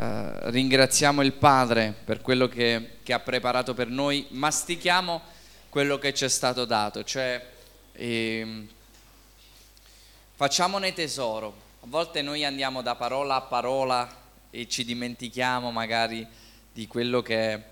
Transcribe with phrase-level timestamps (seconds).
[0.00, 5.20] eh, ringraziamo il Padre per quello che, che, ha preparato per noi, mastichiamo
[5.68, 7.46] quello che ci è stato dato, cioè
[7.92, 8.66] eh,
[10.36, 11.68] facciamone tesoro.
[11.82, 14.08] A volte noi andiamo da parola a parola
[14.48, 16.26] e ci dimentichiamo magari
[16.72, 17.62] di quello che,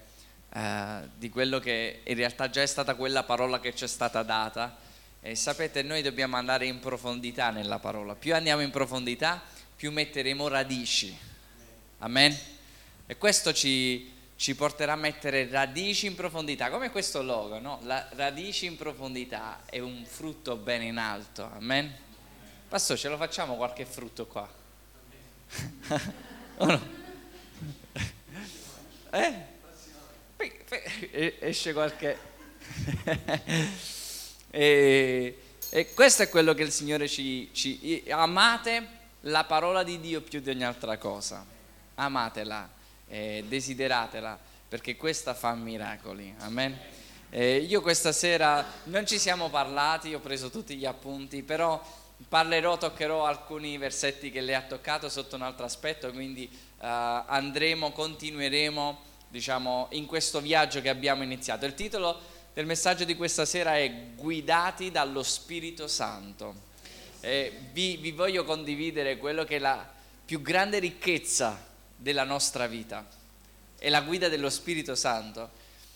[0.53, 4.23] eh, di quello che in realtà già è stata quella parola che ci è stata
[4.23, 4.77] data.
[5.23, 8.15] E sapete, noi dobbiamo andare in profondità nella parola.
[8.15, 9.41] Più andiamo in profondità,
[9.75, 11.28] più metteremo radici.
[11.99, 12.37] Amen.
[13.07, 17.81] E questo ci, ci porterà a mettere radici in profondità, come questo logo, no?
[17.83, 21.51] La radici in profondità è un frutto bene in alto.
[21.55, 21.93] Amen.
[22.69, 24.49] Pastore, ce lo facciamo qualche frutto qua?
[26.59, 26.97] o no?
[29.11, 29.57] Eh?
[31.41, 32.19] Esce qualche...
[34.51, 35.39] e,
[35.71, 38.05] e, questo è quello che il Signore ci, ci...
[38.09, 41.57] Amate la parola di Dio più di ogni altra cosa.
[41.99, 42.69] Amatela,
[43.09, 44.39] eh, desideratela,
[44.69, 46.35] perché questa fa miracoli.
[46.39, 46.79] Amen.
[47.31, 51.83] Eh, io questa sera non ci siamo parlati, ho preso tutti gli appunti, però
[52.29, 56.87] parlerò, toccherò alcuni versetti che lei ha toccato sotto un altro aspetto, quindi eh,
[57.27, 61.67] andremo, continueremo diciamo, in questo viaggio che abbiamo iniziato.
[61.67, 62.19] Il titolo
[62.55, 66.67] del messaggio di questa sera è Guidati dallo Spirito Santo.
[67.21, 69.87] Eh, vi, vi voglio condividere quello che è la
[70.25, 71.67] più grande ricchezza
[71.99, 73.07] della nostra vita,
[73.77, 75.51] è la guida dello Spirito Santo,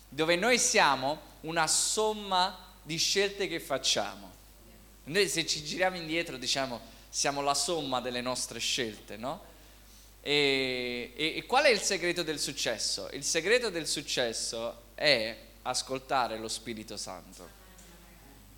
[0.08, 4.30] dove noi siamo una somma di scelte che facciamo.
[5.05, 9.50] Noi se ci giriamo indietro diciamo siamo la somma delle nostre scelte, no?
[10.23, 13.08] E, e, e, qual è il segreto del successo?
[13.12, 17.61] Il segreto del successo è ascoltare lo Spirito Santo.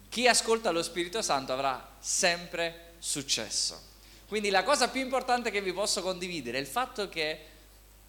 [0.09, 3.92] Chi ascolta lo Spirito Santo avrà sempre successo.
[4.27, 7.41] Quindi la cosa più importante che vi posso condividere è il fatto che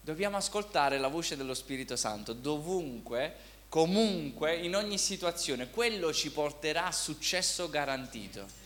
[0.00, 3.34] dobbiamo ascoltare la voce dello Spirito Santo dovunque,
[3.68, 5.70] comunque, in ogni situazione.
[5.70, 8.64] Quello ci porterà a successo garantito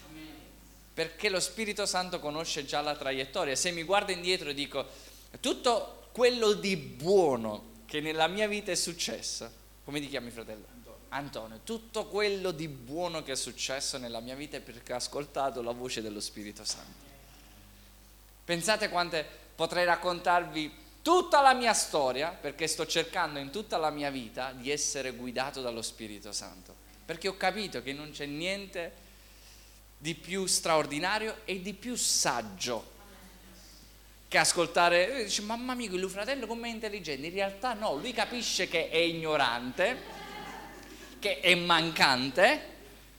[0.92, 3.54] perché lo Spirito Santo conosce già la traiettoria.
[3.56, 4.86] Se mi guardo indietro e dico
[5.40, 9.50] tutto quello di buono che nella mia vita è successo,
[9.84, 10.78] come ti chiami fratello?
[11.10, 11.60] Antonio.
[11.64, 15.72] Tutto quello di buono che è successo nella mia vita è perché ho ascoltato la
[15.72, 17.09] voce dello Spirito Santo.
[18.44, 24.10] Pensate quante potrei raccontarvi tutta la mia storia, perché sto cercando in tutta la mia
[24.10, 26.74] vita di essere guidato dallo Spirito Santo,
[27.04, 29.08] perché ho capito che non c'è niente
[29.96, 32.98] di più straordinario e di più saggio
[34.30, 38.68] che ascoltare, dice mamma mia, il fratello come è intelligente, in realtà no, lui capisce
[38.68, 39.98] che è ignorante,
[41.18, 42.76] che è mancante,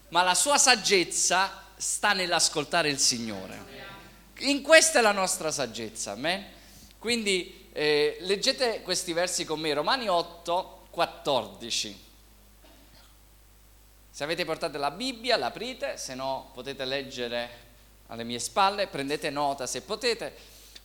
[0.07, 3.90] ma la sua saggezza sta nell'ascoltare il Signore.
[4.41, 6.43] In questa è la nostra saggezza, amen?
[6.97, 12.03] Quindi eh, leggete questi versi con me, Romani 8, 14.
[14.09, 17.49] Se avete portato la Bibbia, l'aprite, se no potete leggere
[18.07, 20.35] alle mie spalle, prendete nota se potete,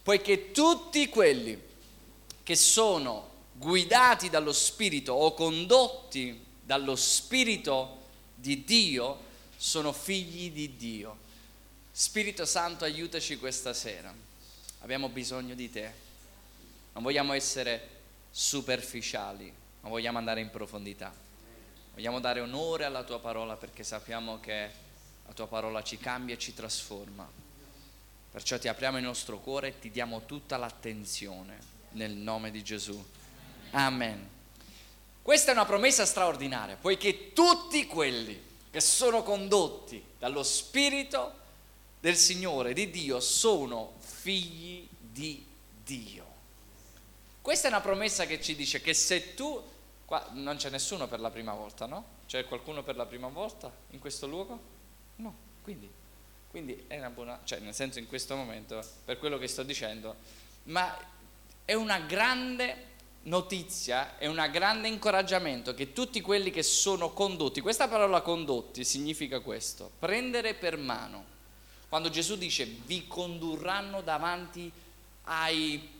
[0.03, 1.59] poiché tutti quelli
[2.43, 8.03] che sono guidati dallo Spirito o condotti dallo Spirito
[8.35, 9.19] di Dio
[9.57, 11.25] sono figli di Dio.
[11.99, 14.13] Spirito Santo, aiutaci questa sera.
[14.81, 15.91] Abbiamo bisogno di te.
[16.93, 17.89] Non vogliamo essere
[18.31, 21.11] superficiali, ma vogliamo andare in profondità.
[21.95, 24.71] Vogliamo dare onore alla tua parola perché sappiamo che
[25.25, 27.27] la tua parola ci cambia e ci trasforma.
[28.31, 31.59] Perciò ti apriamo il nostro cuore e ti diamo tutta l'attenzione
[31.93, 33.03] nel nome di Gesù.
[33.71, 34.29] Amen.
[35.23, 38.39] Questa è una promessa straordinaria, poiché tutti quelli
[38.71, 41.45] che sono condotti dallo Spirito
[42.07, 45.45] del Signore, di Dio, sono figli di
[45.83, 46.25] Dio.
[47.43, 49.75] Questa è una promessa che ci dice che se tu
[50.07, 52.05] Qua non c'è nessuno per la prima volta, no?
[52.29, 54.61] C'è qualcuno per la prima volta in questo luogo?
[55.17, 55.35] No,
[55.65, 55.91] quindi,
[56.49, 60.15] quindi è una buona, cioè nel senso in questo momento, per quello che sto dicendo,
[60.65, 60.97] ma
[61.65, 67.89] è una grande notizia, è un grande incoraggiamento che tutti quelli che sono condotti, questa
[67.89, 71.35] parola condotti significa questo, prendere per mano.
[71.89, 74.71] Quando Gesù dice vi condurranno davanti
[75.25, 75.95] ai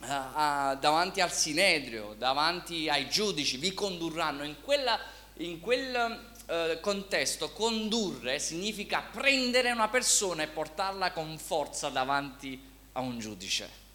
[0.00, 4.44] uh, davanti al Sinedrio, davanti ai giudici, vi condurranno.
[4.44, 4.98] In, quella,
[5.38, 12.60] in quel uh, contesto condurre significa prendere una persona e portarla con forza davanti
[12.92, 13.86] a un giudice.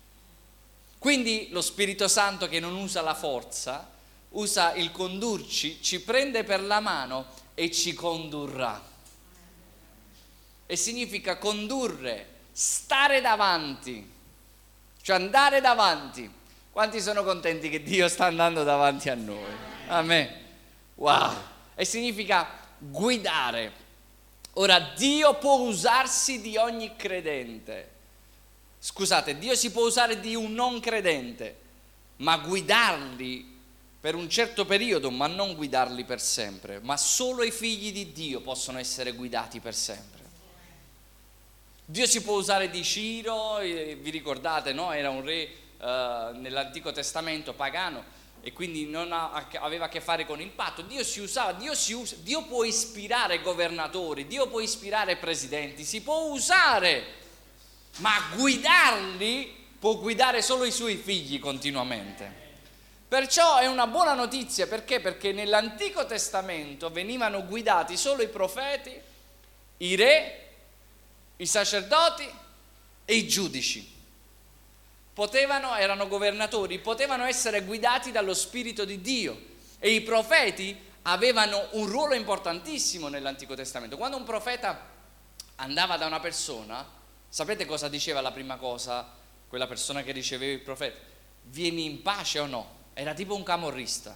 [0.99, 3.89] Quindi lo Spirito Santo che non usa la forza,
[4.29, 8.91] usa il condurci, ci prende per la mano e ci condurrà.
[10.73, 14.09] E significa condurre, stare davanti
[15.03, 16.27] Cioè andare davanti.
[16.71, 19.53] Quanti sono contenti che Dio sta andando davanti a noi?
[19.85, 20.27] Amen.
[20.95, 21.31] Wow.
[21.75, 22.47] E significa
[22.79, 23.71] guidare.
[24.53, 27.91] Ora Dio può usarsi di ogni credente.
[28.79, 31.55] Scusate, Dio si può usare di un non credente,
[32.15, 33.59] ma guidarli
[33.99, 38.41] per un certo periodo, ma non guidarli per sempre, ma solo i figli di Dio
[38.41, 40.12] possono essere guidati per sempre.
[41.85, 44.93] Dio si può usare di Ciro, vi ricordate, no?
[44.93, 50.39] Era un re eh, nell'Antico Testamento pagano e quindi ha, aveva a che fare con
[50.39, 50.81] il patto.
[50.81, 56.01] Dio si usava, Dio, si usa, Dio può ispirare governatori, Dio può ispirare presidenti, si
[56.01, 57.03] può usare,
[57.97, 62.41] ma guidarli può guidare solo i suoi figli continuamente.
[63.09, 65.01] Perciò è una buona notizia perché?
[65.01, 68.97] Perché nell'Antico Testamento venivano guidati solo i profeti,
[69.77, 70.42] i re,
[71.37, 72.29] i sacerdoti
[73.05, 73.91] e i giudici.
[75.13, 79.39] Potevano, erano governatori, potevano essere guidati dallo Spirito di Dio
[79.79, 83.97] e i profeti avevano un ruolo importantissimo nell'Antico Testamento.
[83.97, 84.89] Quando un profeta
[85.55, 86.87] andava da una persona,
[87.29, 90.99] sapete cosa diceva la prima cosa quella persona che riceveva il profeta?
[91.43, 92.81] Vieni in pace o no?
[92.93, 94.15] era tipo un camorrista.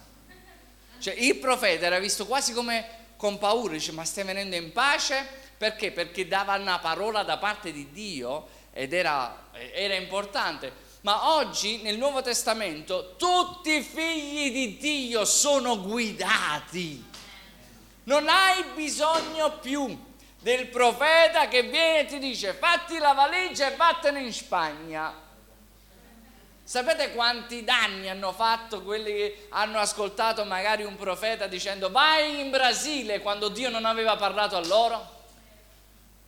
[1.00, 5.46] Cioè il profeta era visto quasi come con paura, dice ma stai venendo in pace?
[5.58, 5.90] Perché?
[5.90, 10.86] Perché dava una parola da parte di Dio ed era, era importante.
[11.02, 17.04] Ma oggi nel Nuovo Testamento tutti i figli di Dio sono guidati.
[18.04, 20.06] Non hai bisogno più
[20.40, 25.26] del profeta che viene e ti dice fatti la valigia e vattene in Spagna
[26.68, 32.50] Sapete quanti danni hanno fatto quelli che hanno ascoltato magari un profeta dicendo vai in
[32.50, 35.17] Brasile quando Dio non aveva parlato a loro?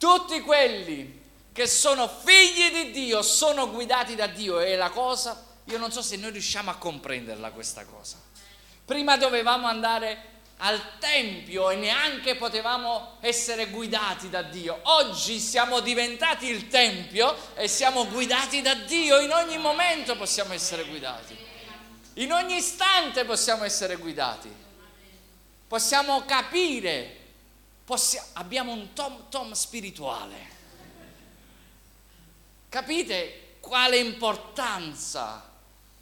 [0.00, 1.20] Tutti quelli
[1.52, 6.00] che sono figli di Dio sono guidati da Dio e la cosa, io non so
[6.00, 8.16] se noi riusciamo a comprenderla questa cosa.
[8.82, 14.78] Prima dovevamo andare al Tempio e neanche potevamo essere guidati da Dio.
[14.84, 19.20] Oggi siamo diventati il Tempio e siamo guidati da Dio.
[19.20, 21.36] In ogni momento possiamo essere guidati.
[22.14, 24.50] In ogni istante possiamo essere guidati.
[25.68, 27.19] Possiamo capire.
[27.90, 30.58] Possiamo, abbiamo un tom tom spirituale.
[32.68, 35.50] Capite quale importanza?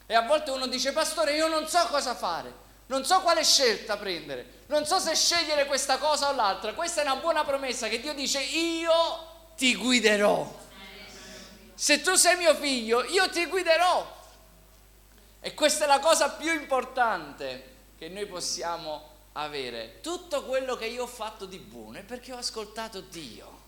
[0.05, 3.97] E a volte uno dice, pastore, io non so cosa fare non so quale scelta
[3.97, 6.73] prendere, non so se scegliere questa cosa o l'altra.
[6.73, 10.67] Questa è una buona promessa che Dio dice io ti guiderò.
[11.75, 14.17] Se tu sei mio figlio, io ti guiderò.
[15.41, 19.08] E questa è la cosa più importante che noi possiamo
[19.43, 20.01] avere.
[20.01, 23.67] Tutto quello che io ho fatto di buono è perché ho ascoltato Dio.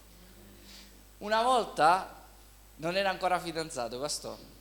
[1.19, 2.19] Una volta
[2.77, 4.59] non era ancora fidanzato, pastore.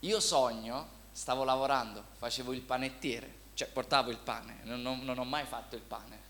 [0.00, 5.24] Io sogno stavo lavorando, facevo il panettiere, cioè portavo il pane, non, non, non ho
[5.24, 6.28] mai fatto il pane.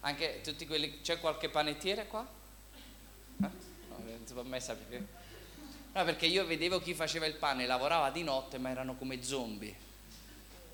[0.00, 2.26] Anche tutti quelli, c'è qualche panettiere qua?
[2.26, 3.50] Eh?
[3.88, 5.22] No, non si può mai sapere.
[5.92, 9.83] No, perché io vedevo chi faceva il pane, lavorava di notte, ma erano come zombie.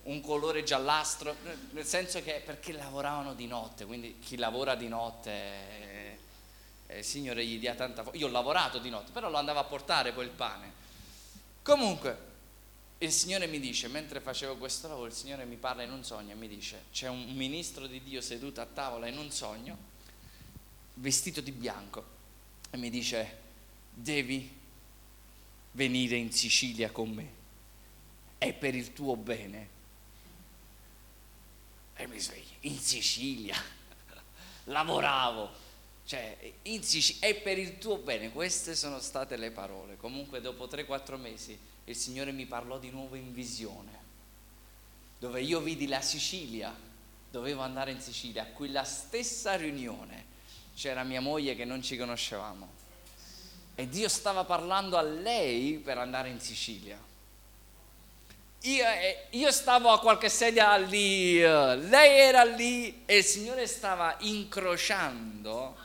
[0.03, 1.37] Un colore giallastro,
[1.71, 6.19] nel senso che perché lavoravano di notte, quindi chi lavora di notte, eh,
[6.87, 8.19] eh, il Signore gli dia tanta forza.
[8.19, 10.73] Io ho lavorato di notte, però lo andavo a portare il pane.
[11.63, 12.29] Comunque,
[12.99, 16.33] il Signore mi dice, mentre facevo questo lavoro, il Signore mi parla in un sogno
[16.33, 19.77] e mi dice, c'è un ministro di Dio seduto a tavola in un sogno,
[20.95, 22.05] vestito di bianco,
[22.71, 23.39] e mi dice,
[23.91, 24.59] devi
[25.73, 27.33] venire in Sicilia con me,
[28.39, 29.79] è per il tuo bene.
[32.01, 33.55] E mi sveglio, in Sicilia,
[34.65, 35.51] lavoravo,
[36.07, 39.99] cioè in Sicilia, è per il tuo bene, queste sono state le parole.
[39.99, 43.99] Comunque dopo 3-4 mesi il Signore mi parlò di nuovo in visione,
[45.19, 46.75] dove io vidi la Sicilia,
[47.31, 50.25] dovevo andare in Sicilia, a quella stessa riunione
[50.75, 52.79] c'era mia moglie che non ci conoscevamo
[53.75, 56.99] e Dio stava parlando a lei per andare in Sicilia.
[58.65, 63.67] Io, eh, io, stavo a qualche sedia lì, eh, lei era lì e il Signore
[63.67, 65.77] stava incrociando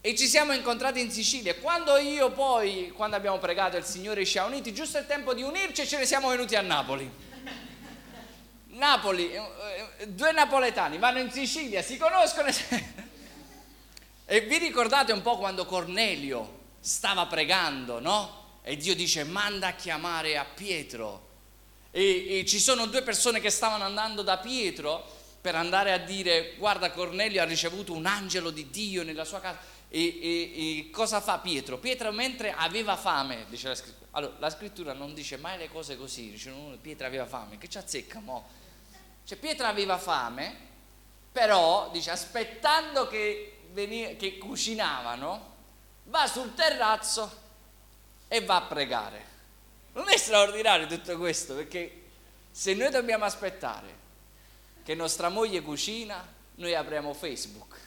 [0.00, 1.56] e ci siamo incontrati in Sicilia.
[1.56, 5.42] Quando io poi, quando abbiamo pregato, il Signore ci ha uniti, giusto il tempo di
[5.42, 7.10] unirci e ce ne siamo venuti a Napoli.
[8.68, 12.50] Napoli, eh, due napoletani vanno in Sicilia, si conoscono.
[14.26, 18.44] e vi ricordate un po' quando Cornelio stava pregando, no?
[18.68, 21.28] E Dio dice manda a chiamare a Pietro.
[21.92, 25.08] E, e ci sono due persone che stavano andando da Pietro
[25.40, 29.60] per andare a dire guarda Cornelio ha ricevuto un angelo di Dio nella sua casa
[29.88, 31.78] E, e, e, cosa fa Pietro?
[31.78, 34.06] Pietro mentre aveva fame, dice la scrittura.
[34.10, 37.68] Allora, la scrittura non dice mai le cose così, dice no, Pietro aveva fame, che
[37.68, 38.48] ci azzecca mo?
[39.24, 40.56] Cioè Pietro aveva fame,
[41.30, 45.54] però dice aspettando che, veni, che cucinavano,
[46.06, 47.44] va sul terrazzo
[48.28, 49.34] e va a pregare.
[49.92, 52.02] Non è straordinario tutto questo, perché
[52.50, 54.04] se noi dobbiamo aspettare
[54.84, 57.84] che nostra moglie cucina, noi apriamo Facebook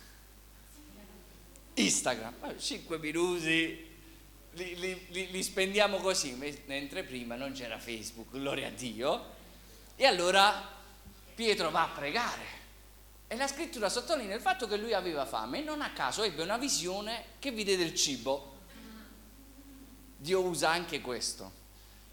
[1.79, 3.88] Instagram, 5 minuti
[4.51, 6.34] li, li, li, li, spendiamo così,
[6.65, 9.38] mentre prima non c'era Facebook, gloria a Dio.
[9.96, 10.77] E allora
[11.34, 12.58] Pietro va a pregare.
[13.27, 16.41] E la scrittura sottolinea il fatto che lui aveva fame e non a caso ebbe
[16.41, 18.49] una visione che vide del cibo.
[20.22, 21.50] Dio usa anche questo.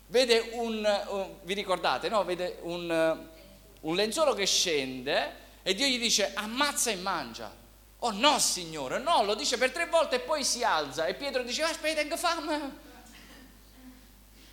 [0.06, 2.24] Vede un, vi ricordate, no?
[2.24, 3.26] Vede un,
[3.80, 7.52] un lenzuolo che scende e Dio gli dice ammazza e mangia.
[8.00, 11.42] Oh no, Signore, no, lo dice per tre volte e poi si alza e Pietro
[11.42, 12.84] dice, aspetta, tengo fame.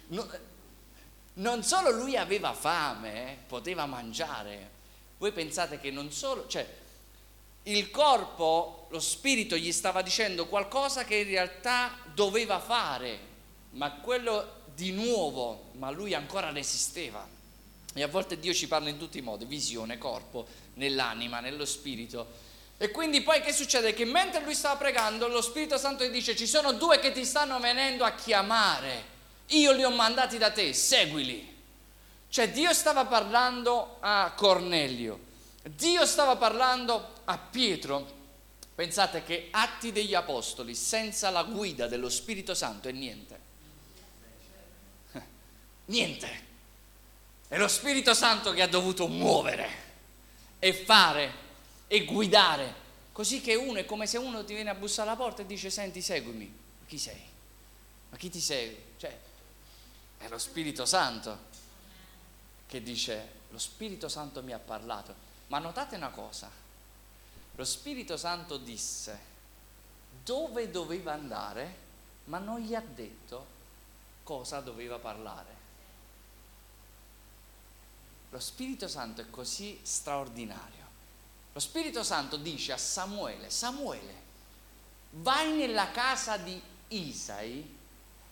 [0.07, 0.27] No,
[1.33, 4.71] non solo lui aveva fame, eh, poteva mangiare.
[5.19, 6.67] Voi pensate che non solo, cioè
[7.63, 13.31] il corpo, lo spirito gli stava dicendo qualcosa che in realtà doveva fare,
[13.73, 17.27] ma quello di nuovo, ma lui ancora resisteva.
[17.95, 22.51] E a volte Dio ci parla in tutti i modi, visione, corpo, nell'anima, nello spirito.
[22.77, 23.93] E quindi poi che succede?
[23.93, 27.23] Che mentre lui stava pregando, lo Spirito Santo gli dice, ci sono due che ti
[27.23, 29.05] stanno venendo a chiamare,
[29.47, 31.51] io li ho mandati da te, seguili.
[32.27, 35.19] Cioè Dio stava parlando a Cornelio,
[35.63, 38.21] Dio stava parlando a Pietro.
[38.73, 43.42] Pensate che atti degli apostoli senza la guida dello Spirito Santo è niente.
[45.85, 46.51] Niente.
[47.47, 49.69] È lo Spirito Santo che ha dovuto muovere
[50.59, 51.31] e fare
[51.87, 52.81] e guidare.
[53.11, 55.69] Così che uno è come se uno ti viene a bussare alla porta e dice
[55.69, 56.45] senti seguimi.
[56.45, 57.21] Ma chi sei?
[58.09, 58.93] Ma chi ti segue?
[58.97, 59.19] Cioè,
[60.17, 61.51] è lo Spirito Santo
[62.65, 65.13] che dice lo Spirito Santo mi ha parlato.
[65.47, 66.49] Ma notate una cosa,
[67.55, 69.31] lo Spirito Santo disse
[70.23, 71.75] dove doveva andare,
[72.25, 73.45] ma non gli ha detto
[74.23, 75.62] cosa doveva parlare.
[78.33, 80.83] Lo Spirito Santo è così straordinario
[81.53, 84.21] lo Spirito Santo dice a Samuele, Samuele,
[85.11, 87.77] vai nella casa di Isai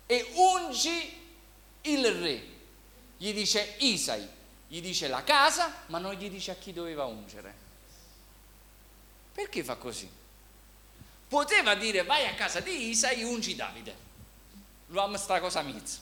[0.08, 1.20] e ungi
[1.82, 2.44] il re.
[3.18, 4.28] Gli dice Isai,
[4.68, 7.54] gli dice la casa, ma non gli dice a chi doveva ungere.
[9.34, 10.10] Perché fa così?
[11.28, 13.96] Poteva dire vai a casa di Isai e ungi Davide.
[14.88, 16.00] L'uomo sta cosa mizza.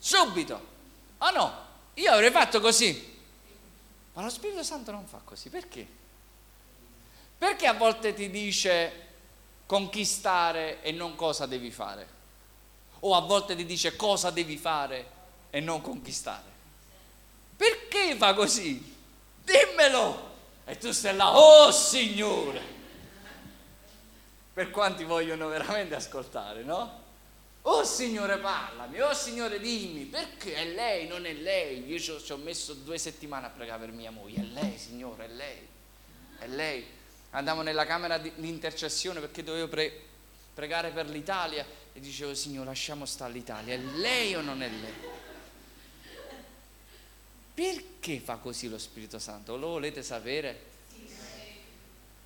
[0.00, 0.72] Subito.
[1.18, 3.12] Oh no, io avrei fatto così.
[4.14, 5.86] Ma lo Spirito Santo non fa così, perché?
[7.36, 9.02] Perché a volte ti dice
[9.66, 12.08] conquistare e non cosa devi fare?
[13.00, 15.10] O a volte ti dice cosa devi fare
[15.50, 16.52] e non conquistare?
[17.56, 18.94] Perché fa così?
[19.42, 20.32] Dimmelo!
[20.64, 22.72] E tu stai là, oh Signore!
[24.54, 27.02] Per quanti vogliono veramente ascoltare, no?
[27.66, 31.86] Oh Signore parlami, oh Signore dimmi, perché è lei, non è lei?
[31.86, 35.28] Io ci ho messo due settimane a pregare per mia moglie, è lei Signore, è
[35.28, 35.66] lei,
[36.40, 36.84] è lei.
[37.30, 39.98] Andavo nella camera di intercessione perché dovevo pre-
[40.52, 44.94] pregare per l'Italia e dicevo Signore lasciamo stare l'Italia, è lei o non è lei?
[47.54, 49.56] Perché fa così lo Spirito Santo?
[49.56, 50.72] Lo volete sapere?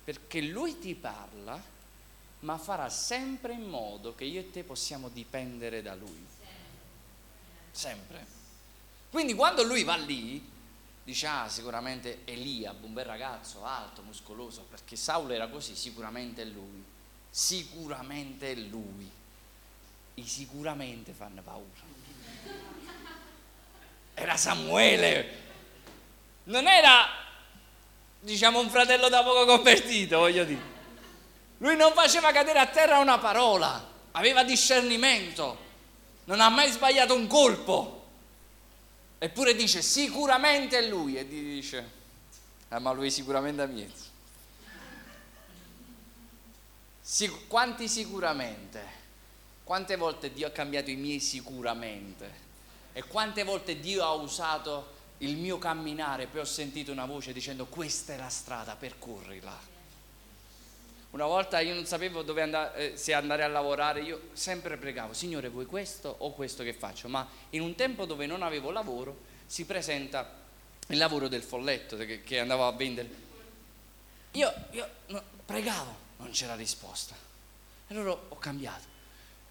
[0.03, 1.77] Perché Lui ti parla
[2.39, 6.25] ma farà sempre in modo che io e te possiamo dipendere da Lui.
[7.71, 8.37] Sempre.
[9.09, 10.47] Quindi quando lui va lì,
[11.03, 16.45] dice, ah, sicuramente Eliab, un bel ragazzo, alto, muscoloso, perché Saulo era così, sicuramente è
[16.45, 16.83] lui.
[17.29, 19.09] Sicuramente è lui.
[20.15, 21.87] I sicuramente fanno paura.
[24.13, 25.47] Era Samuele.
[26.45, 27.07] Non era,
[28.19, 30.68] diciamo, un fratello da poco convertito, voglio dire.
[31.59, 35.57] Lui non faceva cadere a terra una parola, aveva discernimento,
[36.25, 37.97] non ha mai sbagliato un colpo.
[39.17, 41.89] Eppure dice sicuramente è lui e dice,
[42.69, 44.07] ah, ma lui sicuramente è mezzo.
[47.01, 48.97] Sic- quanti sicuramente?
[49.65, 52.47] Quante volte Dio ha cambiato i miei sicuramente?
[52.93, 57.65] E quante volte Dio ha usato il mio camminare, poi ho sentito una voce dicendo
[57.65, 59.78] questa è la strada, percorrila.
[61.11, 65.13] Una volta io non sapevo dove andare, eh, se andare a lavorare, io sempre pregavo,
[65.13, 67.07] Signore vuoi questo o questo che faccio?
[67.07, 70.37] Ma in un tempo dove non avevo lavoro si presenta
[70.87, 73.09] il lavoro del folletto che, che andavo a vendere.
[74.33, 77.15] Io, io no, pregavo, non c'era risposta.
[77.87, 78.85] Allora ho cambiato.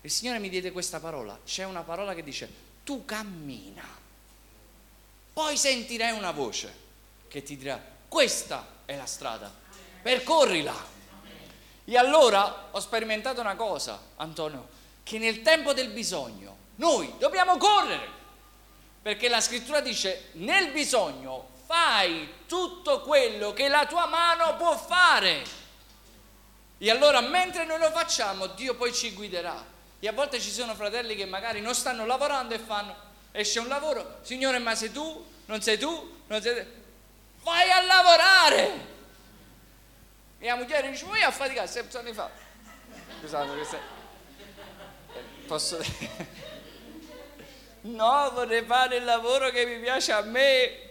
[0.03, 1.41] Il Signore mi diede questa parola.
[1.45, 2.49] C'è una parola che dice,
[2.85, 3.85] tu cammina.
[5.33, 6.73] Poi sentirai una voce
[7.27, 9.53] che ti dirà, questa è la strada,
[10.03, 10.97] percorrila.
[11.91, 14.69] E allora ho sperimentato una cosa, Antonio,
[15.03, 18.07] che nel tempo del bisogno noi dobbiamo correre.
[19.01, 25.43] Perché la scrittura dice, nel bisogno fai tutto quello che la tua mano può fare.
[26.77, 29.65] E allora mentre noi lo facciamo, Dio poi ci guiderà.
[29.99, 32.95] E a volte ci sono fratelli che magari non stanno lavorando e fanno,
[33.33, 36.71] esce un lavoro, Signore ma sei tu, non sei tu, non sei tu,
[37.45, 38.97] vai a lavorare!
[40.41, 42.31] La moglie dice, vuoi a faticare, sempre anni fa.
[43.19, 43.79] Scusate, questa...
[45.47, 45.79] Posso...
[47.83, 50.87] no, vorrei fare il lavoro che mi piace a me.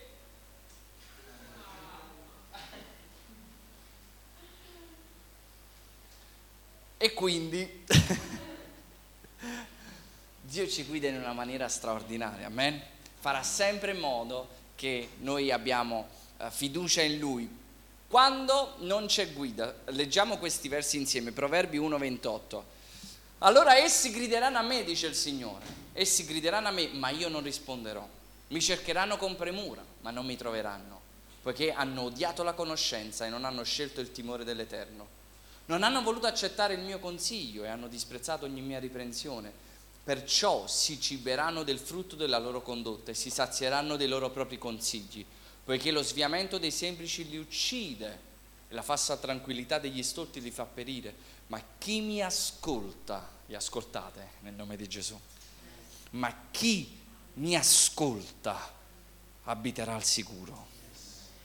[6.97, 7.85] E quindi
[10.41, 12.81] Dio ci guida in una maniera straordinaria, amen?
[13.19, 17.65] Farà sempre in modo che noi abbiamo uh, fiducia in Lui.
[18.07, 22.63] Quando non c'è guida, leggiamo questi versi insieme, Proverbi 1:28.
[23.39, 27.43] Allora essi grideranno a me, dice il Signore, essi grideranno a me, ma io non
[27.43, 28.07] risponderò.
[28.47, 31.01] Mi cercheranno con premura, ma non mi troveranno,
[31.41, 35.15] poiché hanno odiato la conoscenza e non hanno scelto il timore dell'Eterno.
[35.65, 39.65] Non hanno voluto accettare il mio consiglio e hanno disprezzato ogni mia riprensione
[40.07, 45.25] Perciò si ciberanno del frutto della loro condotta e si sazieranno dei loro propri consigli,
[45.67, 48.19] poiché lo sviamento dei semplici li uccide
[48.69, 51.13] e la falsa tranquillità degli stolti li fa perire.
[51.47, 55.19] Ma chi mi ascolta, vi ascoltate nel nome di Gesù,
[56.11, 56.97] ma chi
[57.33, 58.73] mi ascolta
[59.43, 60.67] abiterà al sicuro.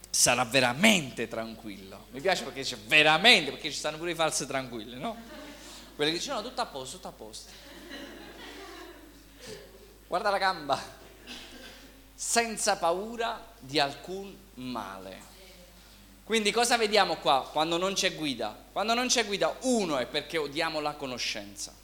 [0.09, 2.07] Sarà veramente tranquillo.
[2.13, 5.17] Mi piace perché c'è veramente, perché ci stanno pure i falsi tranquilli, no?
[5.97, 7.51] Quelli che dicono no, tutto a posto, tutto a posto
[10.07, 10.79] guarda la gamba,
[12.25, 15.31] senza paura di alcun male.
[16.23, 18.57] Quindi cosa vediamo qua quando non c'è guida?
[18.71, 21.75] Quando non c'è guida, uno è perché odiamo la conoscenza.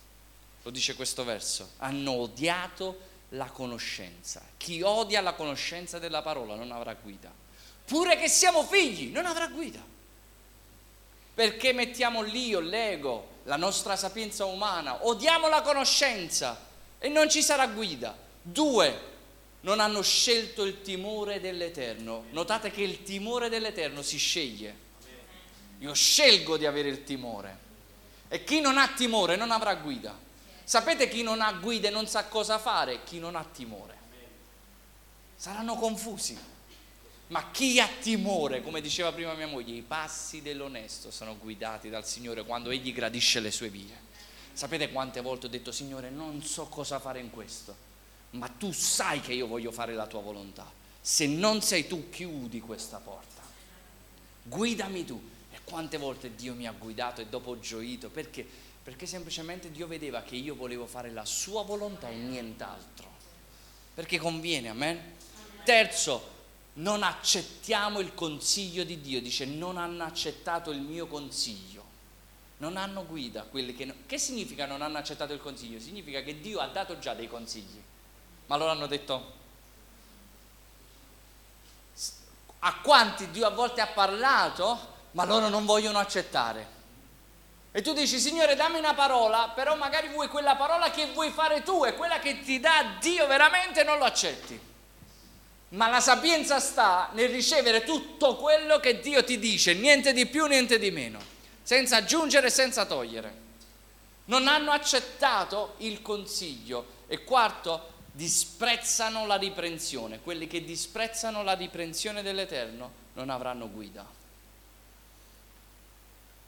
[0.62, 1.70] Lo dice questo verso.
[1.78, 4.40] Hanno odiato la conoscenza.
[4.56, 7.32] Chi odia la conoscenza della parola non avrà guida.
[7.84, 9.80] Pure che siamo figli, non avrà guida.
[11.34, 16.56] Perché mettiamo l'io, l'ego, la nostra sapienza umana, odiamo la conoscenza
[17.00, 18.16] e non ci sarà guida.
[18.40, 19.16] Due,
[19.60, 22.24] non hanno scelto il timore dell'Eterno.
[22.30, 24.86] Notate che il timore dell'Eterno si sceglie.
[25.80, 27.66] Io scelgo di avere il timore.
[28.28, 30.16] E chi non ha timore non avrà guida.
[30.64, 33.02] Sapete chi non ha guida e non sa cosa fare?
[33.04, 33.96] Chi non ha timore.
[35.34, 36.38] Saranno confusi.
[37.28, 42.06] Ma chi ha timore, come diceva prima mia moglie, i passi dell'onesto sono guidati dal
[42.06, 44.06] Signore quando Egli gradisce le sue vie.
[44.52, 47.76] Sapete quante volte ho detto, Signore, non so cosa fare in questo,
[48.38, 50.70] ma tu sai che io voglio fare la tua volontà.
[51.00, 53.42] Se non sei tu, chiudi questa porta.
[54.42, 55.20] Guidami tu.
[55.50, 58.08] E quante volte Dio mi ha guidato e dopo ho gioito.
[58.08, 58.46] Perché?
[58.82, 63.06] Perché semplicemente Dio vedeva che io volevo fare la sua volontà e nient'altro.
[63.94, 65.16] Perché conviene, amen?
[65.64, 66.36] Terzo,
[66.74, 69.20] non accettiamo il consiglio di Dio.
[69.20, 71.78] Dice, non hanno accettato il mio consiglio
[72.58, 73.84] non hanno guida quelli che...
[73.84, 73.94] No...
[74.06, 75.80] Che significa non hanno accettato il consiglio?
[75.80, 77.80] Significa che Dio ha dato già dei consigli,
[78.48, 79.36] ma loro hanno detto...
[82.60, 86.76] A quanti Dio a volte ha parlato, ma loro non vogliono accettare.
[87.70, 91.62] E tu dici, Signore, dammi una parola, però magari vuoi quella parola che vuoi fare
[91.62, 94.60] tu e quella che ti dà Dio veramente non lo accetti.
[95.70, 100.46] Ma la sapienza sta nel ricevere tutto quello che Dio ti dice, niente di più,
[100.46, 101.36] niente di meno
[101.68, 103.30] senza aggiungere senza togliere.
[104.24, 106.96] Non hanno accettato il consiglio.
[107.06, 110.18] E quarto, disprezzano la riprensione.
[110.18, 114.04] Quelli che disprezzano la riprensione dell'Eterno non avranno guida.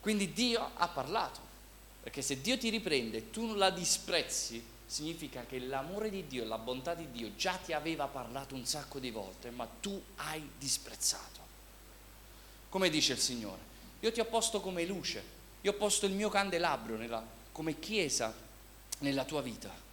[0.01, 1.39] Quindi Dio ha parlato.
[2.03, 6.47] Perché se Dio ti riprende e tu la disprezzi, significa che l'amore di Dio e
[6.47, 10.51] la bontà di Dio già ti aveva parlato un sacco di volte, ma tu hai
[10.59, 11.39] disprezzato.
[12.69, 13.61] Come dice il Signore,
[14.01, 15.23] io ti ho posto come luce,
[15.61, 18.35] io ho posto il mio candelabro nella, come chiesa
[19.01, 19.90] nella tua vita.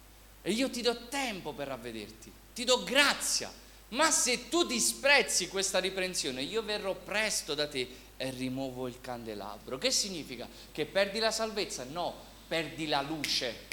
[0.48, 3.52] E io ti do tempo per ravvederti, ti do grazia.
[3.88, 9.76] Ma se tu disprezzi questa riprensione, io verrò presto da te e rimuovo il candelabro.
[9.76, 10.48] Che significa?
[10.72, 11.84] Che perdi la salvezza?
[11.84, 12.14] No,
[12.48, 13.66] perdi la luce,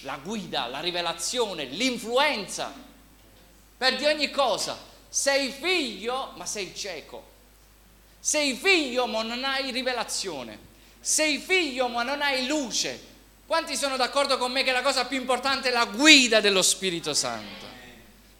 [0.00, 2.72] la guida, la rivelazione, l'influenza.
[3.76, 4.78] Perdi ogni cosa.
[5.06, 7.22] Sei figlio, ma sei cieco.
[8.18, 10.58] Sei figlio ma non hai rivelazione.
[11.00, 13.12] Sei figlio ma non hai luce.
[13.46, 17.12] Quanti sono d'accordo con me che la cosa più importante è la guida dello Spirito
[17.12, 17.66] Santo?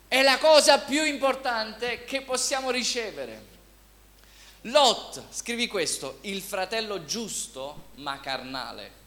[0.08, 3.52] È la cosa più importante che possiamo ricevere.
[4.62, 9.02] Lot, scrivi questo, il fratello giusto ma carnale.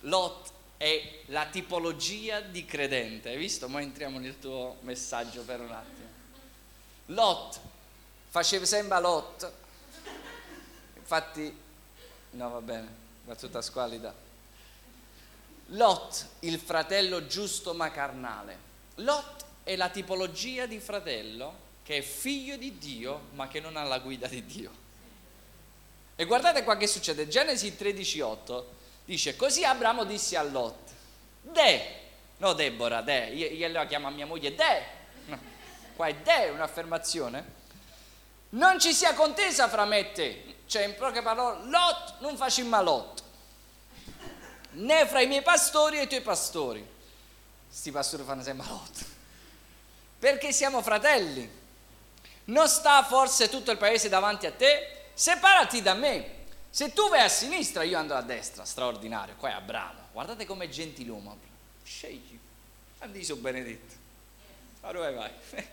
[0.00, 3.28] Lot è la tipologia di credente.
[3.28, 3.68] Hai visto?
[3.68, 6.08] Ma entriamo nel tuo messaggio per un attimo.
[7.06, 7.60] Lot,
[8.30, 9.52] faceva sembra Lot.
[10.96, 11.54] Infatti,
[12.30, 12.88] no va bene,
[13.26, 14.28] battuta squalida.
[15.74, 18.58] Lot, il fratello giusto ma carnale.
[18.96, 23.84] Lot è la tipologia di fratello che è figlio di Dio ma che non ha
[23.84, 24.70] la guida di Dio.
[26.16, 27.28] E guardate qua che succede.
[27.28, 28.64] Genesi 13:8
[29.04, 30.90] dice: Così Abramo disse a Lot:
[31.40, 31.82] De,
[32.38, 34.84] no Deborah, De, io, io la chiamo a mia moglie De,
[35.26, 35.38] no,
[35.94, 37.58] qua è De, un'affermazione.
[38.50, 42.82] Non ci sia contesa fra me e te, cioè in poche parole, Lot non facciamo
[42.82, 43.19] Lot,
[44.72, 46.86] né fra i miei pastori e i tuoi pastori.
[47.68, 49.04] Sti pastori fanno sempre Lot,
[50.18, 51.58] perché siamo fratelli.
[52.44, 55.08] Non sta forse tutto il paese davanti a te?
[55.14, 56.38] Separati da me.
[56.70, 58.64] Se tu vai a sinistra, io andrò a destra.
[58.64, 59.36] Straordinario.
[59.36, 60.08] Qua è Abramo.
[60.12, 61.38] Guardate com'è gentiluomo.
[61.84, 62.38] Scegli.
[62.98, 63.94] Andi su benedetto.
[64.80, 65.30] Ma dove vai?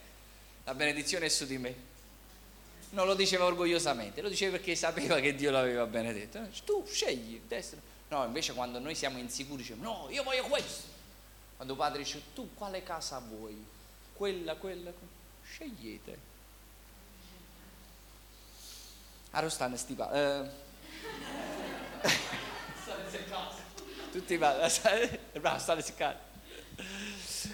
[0.65, 1.75] La benedizione è su di me.
[2.89, 6.39] Non lo diceva orgogliosamente, lo diceva perché sapeva che Dio l'aveva benedetto.
[6.65, 7.79] Tu scegli destra.
[8.09, 10.95] No, invece quando noi siamo insicuri diciamo no, io voglio questo.
[11.57, 13.65] Quando padre dice tu quale casa vuoi?
[14.13, 14.91] Quella, quella.
[15.43, 16.35] Scegliete.
[19.31, 20.49] Arrostane sti pa- eh.
[24.11, 24.37] Tutti
[25.81, 26.25] seccati.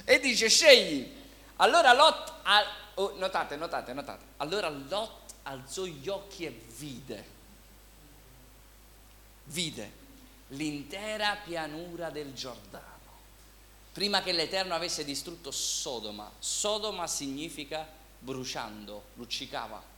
[0.05, 1.21] E dice scegli.
[1.57, 2.33] Allora Lot,
[2.95, 4.23] oh, notate, notate, notate.
[4.37, 7.25] Allora Lot alzò gli occhi e vide,
[9.45, 10.01] vide
[10.53, 12.91] l'intera pianura del Giordano.
[13.91, 16.31] Prima che l'Eterno avesse distrutto Sodoma.
[16.39, 17.87] Sodoma significa
[18.19, 19.91] bruciando, luccicava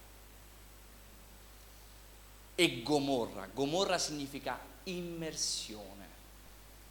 [2.55, 3.47] e Gomorra.
[3.53, 6.03] Gomorra significa immersione.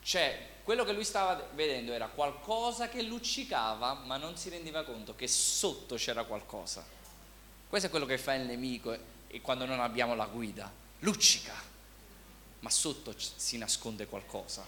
[0.02, 5.16] Cioè, quello che lui stava vedendo era qualcosa che luccicava, ma non si rendeva conto
[5.16, 6.84] che sotto c'era qualcosa.
[7.68, 8.96] Questo è quello che fa il nemico
[9.26, 10.70] e quando non abbiamo la guida.
[11.00, 11.54] Luccica,
[12.64, 14.66] ma sotto si nasconde qualcosa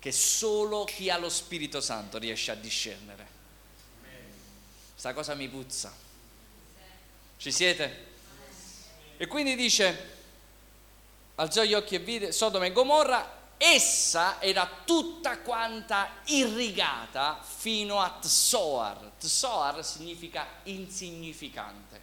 [0.00, 3.26] che solo chi ha lo Spirito Santo riesce a discernere.
[4.90, 5.94] Questa cosa mi puzza.
[7.38, 8.06] Ci siete?
[9.16, 10.16] E quindi dice,
[11.36, 18.18] alzò gli occhi e vide Sodoma e Gomorra, essa era tutta quanta irrigata fino a
[18.20, 19.12] Tsoar.
[19.18, 21.98] Tsoar significa insignificante.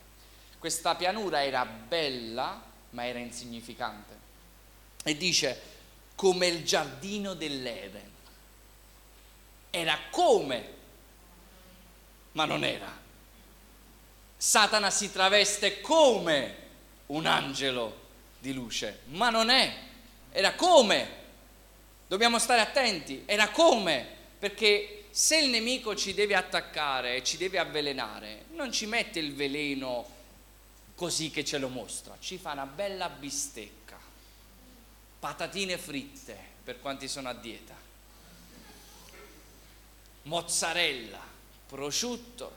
[0.57, 4.20] Questa pianura era bella, ma era insignificante.
[5.03, 5.61] E dice,
[6.15, 8.09] come il giardino dell'Eden.
[9.71, 10.73] Era come,
[12.33, 12.99] ma non era.
[14.37, 16.55] Satana si traveste come
[17.07, 17.99] un angelo
[18.39, 19.73] di luce, ma non è,
[20.31, 21.19] era come.
[22.07, 24.05] Dobbiamo stare attenti, era come,
[24.37, 30.07] perché se il nemico ci deve attaccare ci deve avvelenare, non ci mette il veleno
[30.95, 33.80] così che ce lo mostra, ci fa una bella bistecca,
[35.21, 37.75] patatine fritte per quanti sono a dieta,
[40.23, 41.19] mozzarella,
[41.67, 42.51] prosciutto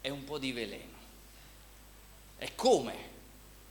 [0.00, 0.96] e un po' di veleno.
[2.38, 2.94] È come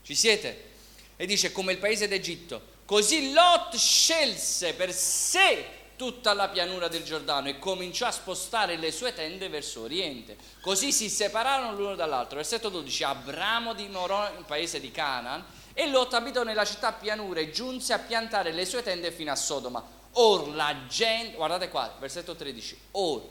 [0.03, 0.71] ci siete?
[1.15, 2.71] E dice come il paese d'Egitto.
[2.85, 8.91] Così Lot scelse per sé tutta la pianura del Giordano e cominciò a spostare le
[8.91, 10.37] sue tende verso oriente.
[10.61, 12.35] Così si separarono l'uno dall'altro.
[12.35, 13.03] Versetto 12.
[13.03, 17.99] Abramo dimorò nel paese di Canaan e Lot abitò nella città pianura e giunse a
[17.99, 20.01] piantare le sue tende fino a Sodoma.
[20.13, 22.79] Or la gente, guardate qua, versetto 13.
[22.91, 23.27] Or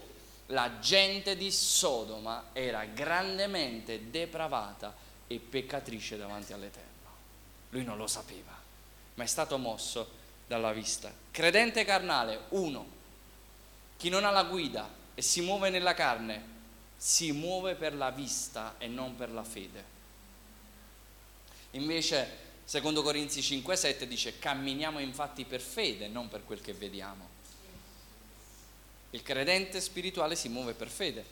[0.47, 4.95] la gente di Sodoma era grandemente depravata
[5.29, 6.91] e peccatrice davanti all'Eterno.
[7.71, 8.53] Lui non lo sapeva,
[9.15, 11.13] ma è stato mosso dalla vista.
[11.31, 12.87] Credente carnale, uno,
[13.97, 16.51] chi non ha la guida e si muove nella carne,
[16.97, 19.92] si muove per la vista e non per la fede.
[21.73, 22.29] Invece,
[22.65, 27.29] secondo Corinzi 5,7 dice, camminiamo infatti per fede, non per quel che vediamo.
[29.11, 31.25] Il credente spirituale si muove per fede.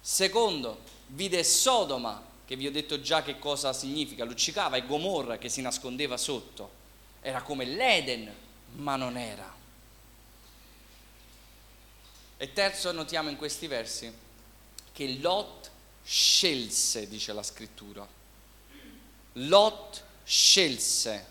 [0.00, 5.48] Secondo, vide Sodoma che vi ho detto già che cosa significa, luccicava, e Gomorra che
[5.48, 6.80] si nascondeva sotto.
[7.20, 8.30] Era come l'Eden,
[8.72, 9.50] ma non era.
[12.36, 14.12] E terzo notiamo in questi versi
[14.92, 15.70] che Lot
[16.04, 18.06] scelse, dice la scrittura.
[19.34, 21.26] Lot scelse.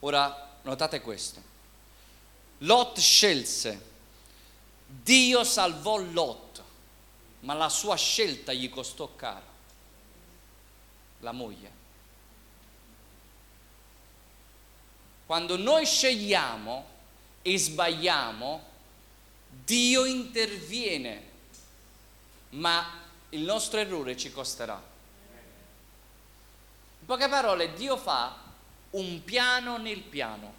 [0.00, 1.42] Ora notate questo.
[2.58, 3.86] Lot scelse,
[4.86, 6.62] Dio salvò Lot,
[7.40, 9.46] ma la sua scelta gli costò caro,
[11.20, 11.76] la moglie.
[15.26, 16.86] Quando noi scegliamo
[17.42, 18.64] e sbagliamo,
[19.64, 21.22] Dio interviene,
[22.50, 24.87] ma il nostro errore ci costerà.
[27.08, 28.36] Poche parole, Dio fa
[28.90, 30.52] un piano nel piano.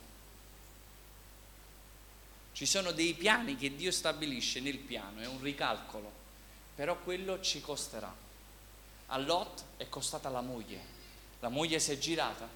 [2.54, 6.12] Ci sono dei piani che Dio stabilisce nel piano, è un ricalcolo,
[6.74, 8.12] però quello ci costerà.
[9.06, 10.82] A Lot è costata la moglie,
[11.40, 12.50] la moglie si è girata,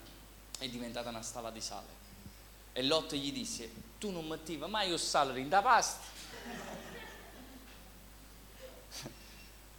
[0.58, 2.02] è diventata una stalla di sale.
[2.74, 6.04] E Lot gli disse, tu non mettevi mai il sale in da pasta.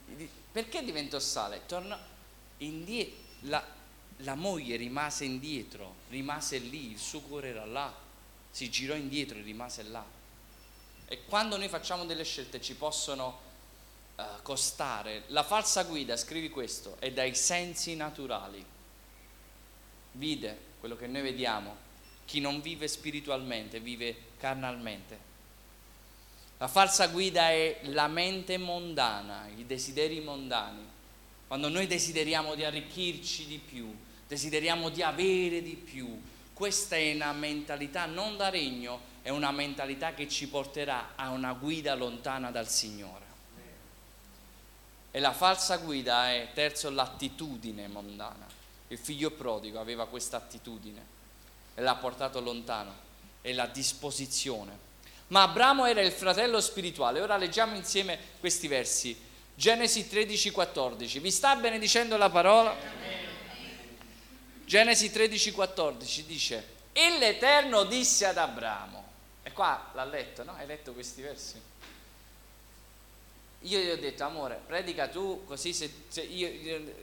[0.53, 1.66] Perché diventò sale?
[1.66, 1.98] Tornò
[2.59, 3.83] indietro,
[4.24, 8.02] la moglie rimase indietro, rimase lì, il suo cuore era là
[8.54, 10.04] si girò indietro e rimase là.
[11.08, 13.40] E quando noi facciamo delle scelte ci possono
[14.14, 15.24] uh, costare.
[15.28, 18.64] La falsa guida, scrivi questo, è dai sensi naturali.
[20.12, 21.74] Vide quello che noi vediamo.
[22.26, 25.32] Chi non vive spiritualmente vive carnalmente.
[26.58, 30.92] La falsa guida è la mente mondana, i desideri mondani.
[31.48, 33.92] Quando noi desideriamo di arricchirci di più,
[34.26, 36.20] desideriamo di avere di più,
[36.52, 41.52] questa è una mentalità non da regno, è una mentalità che ci porterà a una
[41.52, 43.22] guida lontana dal Signore.
[45.10, 48.46] E la falsa guida è, terzo, l'attitudine mondana.
[48.88, 51.06] Il figlio prodigo aveva questa attitudine
[51.74, 52.92] e l'ha portato lontano,
[53.40, 54.76] è la disposizione.
[55.28, 57.20] Ma Abramo era il fratello spirituale.
[57.20, 59.16] Ora leggiamo insieme questi versi.
[59.54, 61.18] Genesi 13, 14.
[61.18, 62.76] Vi sta benedicendo la parola?
[64.64, 69.05] Genesi 13, 14 dice, e l'Eterno disse ad Abramo,
[69.42, 70.55] e qua l'ha letto, no?
[70.55, 71.61] Hai letto questi versi?
[73.61, 76.94] Io gli ho detto, amore, predica tu, così se, se io, io,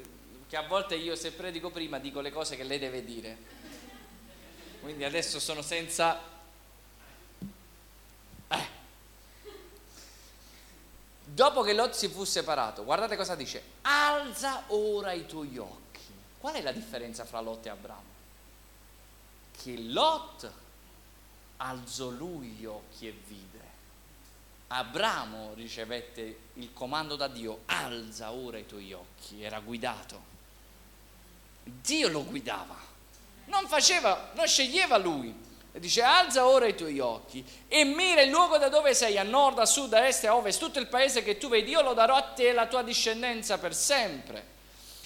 [0.47, 3.37] che a volte io se predico prima dico le cose che lei deve dire.
[4.81, 6.19] Quindi adesso sono senza...
[8.47, 8.67] Eh.
[11.23, 15.90] Dopo che Lot si fu separato, guardate cosa dice, alza ora i tuoi occhi
[16.41, 18.09] Qual è la differenza fra Lot e Abramo?
[19.61, 20.51] Che Lot
[21.57, 23.59] alzò lui gli occhi e vide.
[24.69, 30.29] Abramo ricevette il comando da Dio, alza ora i tuoi occhi, era guidato.
[31.63, 32.75] Dio lo guidava,
[33.45, 35.49] non faceva, non sceglieva lui.
[35.71, 39.23] E dice alza ora i tuoi occhi e mira il luogo da dove sei, a
[39.23, 41.93] nord, a sud, a est, a ovest, tutto il paese che tu vedi, io lo
[41.93, 44.51] darò a te e alla tua discendenza per sempre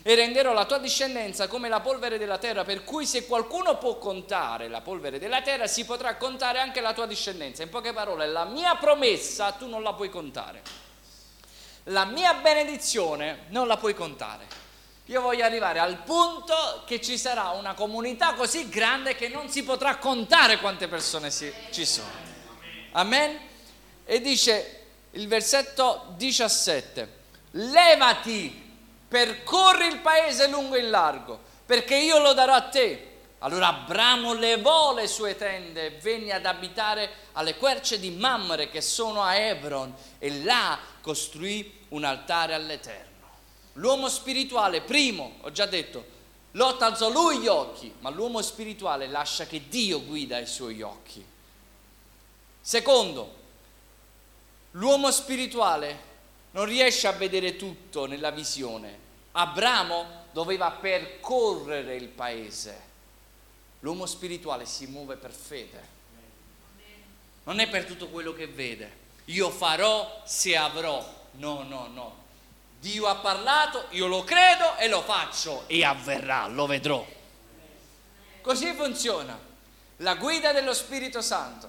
[0.08, 3.98] e renderò la tua discendenza come la polvere della terra, per cui se qualcuno può
[3.98, 7.64] contare la polvere della terra, si potrà contare anche la tua discendenza.
[7.64, 10.62] In poche parole, la mia promessa tu non la puoi contare.
[11.86, 14.46] La mia benedizione non la puoi contare.
[15.06, 19.64] Io voglio arrivare al punto che ci sarà una comunità così grande che non si
[19.64, 22.12] potrà contare quante persone si, ci sono.
[22.92, 23.40] Amen?
[24.06, 27.14] E dice il versetto 17,
[27.54, 28.65] levati
[29.16, 33.14] percorri il paese lungo e largo, perché io lo darò a te.
[33.40, 38.82] Allora Abramo levò le sue tende e venne ad abitare alle querce di Mamre che
[38.82, 43.28] sono a Hebron e là costruì un altare all'Eterno.
[43.74, 46.04] L'uomo spirituale, primo, ho già detto,
[46.52, 51.26] Lot alzò lui gli occhi, ma l'uomo spirituale lascia che Dio guida i suoi occhi.
[52.60, 53.34] Secondo,
[54.72, 56.00] l'uomo spirituale
[56.52, 59.04] non riesce a vedere tutto nella visione.
[59.38, 62.82] Abramo doveva percorrere il paese.
[63.80, 65.94] L'uomo spirituale si muove per fede.
[67.44, 69.04] Non è per tutto quello che vede.
[69.26, 71.06] Io farò se avrò.
[71.34, 72.24] No, no, no.
[72.80, 77.06] Dio ha parlato, io lo credo e lo faccio e avverrà, lo vedrò.
[78.42, 79.38] Così funziona
[79.98, 81.68] la guida dello Spirito Santo.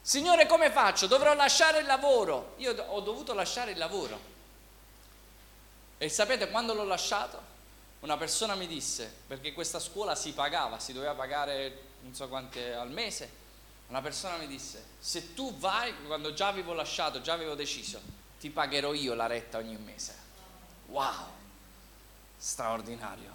[0.00, 1.08] Signore, come faccio?
[1.08, 2.54] Dovrò lasciare il lavoro.
[2.58, 4.34] Io ho dovuto lasciare il lavoro.
[5.98, 7.54] E sapete quando l'ho lasciato?
[8.00, 12.74] Una persona mi disse, perché questa scuola si pagava, si doveva pagare non so quante
[12.74, 13.44] al mese.
[13.88, 18.00] Una persona mi disse, se tu vai, quando già avevo lasciato, già avevo deciso,
[18.38, 20.14] ti pagherò io la retta ogni mese.
[20.86, 21.26] Wow,
[22.36, 23.34] straordinario.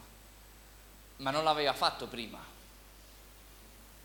[1.17, 2.39] Ma non l'aveva fatto prima.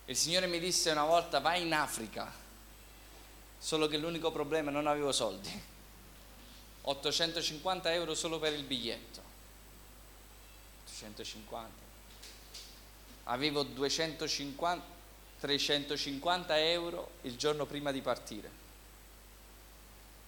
[0.06, 2.44] Il Signore mi disse una volta, vai in Africa
[3.58, 5.74] solo che l'unico problema è non avevo soldi.
[6.88, 9.20] 850 euro solo per il biglietto.
[10.86, 11.84] 850.
[13.24, 14.86] avevo 250,
[15.40, 18.64] 350 euro il giorno prima di partire.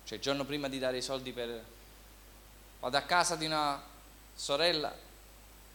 [0.05, 1.65] Cioè il giorno prima di dare i soldi per...
[2.81, 3.81] Vado a casa di una
[4.35, 4.95] sorella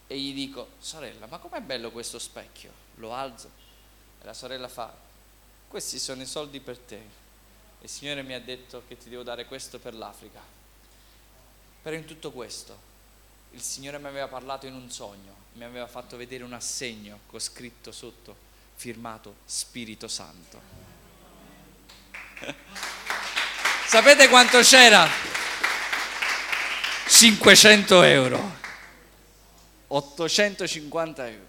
[0.06, 2.72] e gli dico, sorella, ma com'è bello questo specchio?
[2.96, 3.50] Lo alzo
[4.20, 4.92] e la sorella fa,
[5.66, 7.22] questi sono i soldi per te.
[7.80, 10.53] Il Signore mi ha detto che ti devo dare questo per l'Africa.
[11.84, 12.80] Però in tutto questo
[13.50, 17.38] il Signore mi aveva parlato in un sogno, mi aveva fatto vedere un assegno con
[17.38, 18.34] scritto sotto,
[18.74, 20.58] firmato Spirito Santo.
[23.86, 25.06] Sapete quanto c'era?
[27.06, 28.56] 500 euro.
[29.88, 31.46] 850 euro.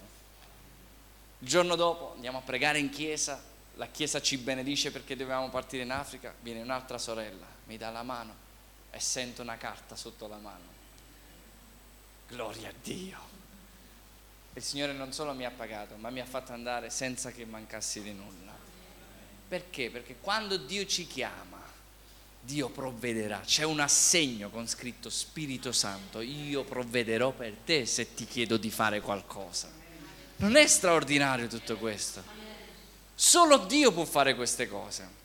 [1.39, 3.41] Il giorno dopo andiamo a pregare in chiesa,
[3.75, 8.03] la chiesa ci benedice perché dovevamo partire in Africa, viene un'altra sorella, mi dà la
[8.03, 8.43] mano
[8.95, 10.73] e sento una carta sotto la mano.
[12.29, 13.19] Gloria a Dio.
[14.53, 18.01] Il Signore non solo mi ha pagato, ma mi ha fatto andare senza che mancassi
[18.01, 18.53] di nulla.
[19.49, 19.89] Perché?
[19.89, 21.61] Perché quando Dio ci chiama,
[22.39, 23.41] Dio provvederà.
[23.41, 28.71] C'è un assegno con scritto Spirito Santo, io provvederò per te se ti chiedo di
[28.71, 29.69] fare qualcosa.
[30.37, 32.23] Non è straordinario tutto questo.
[33.13, 35.23] Solo Dio può fare queste cose.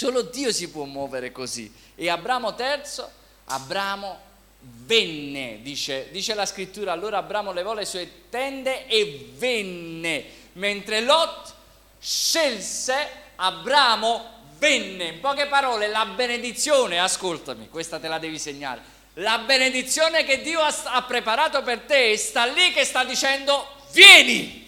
[0.00, 1.70] Solo Dio si può muovere così.
[1.94, 3.06] E Abramo terzo,
[3.44, 4.18] Abramo
[4.58, 11.54] venne, dice, dice la scrittura, allora Abramo levò le sue tende e venne, mentre Lot
[12.00, 14.24] scelse, Abramo
[14.56, 15.08] venne.
[15.08, 18.80] In poche parole, la benedizione, ascoltami, questa te la devi segnare,
[19.16, 24.66] la benedizione che Dio ha, ha preparato per te sta lì che sta dicendo vieni.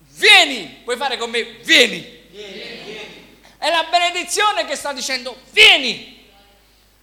[0.00, 2.24] Vieni, puoi fare con me, vieni.
[2.30, 2.75] vieni.
[3.66, 6.24] È la benedizione che sta dicendo vieni.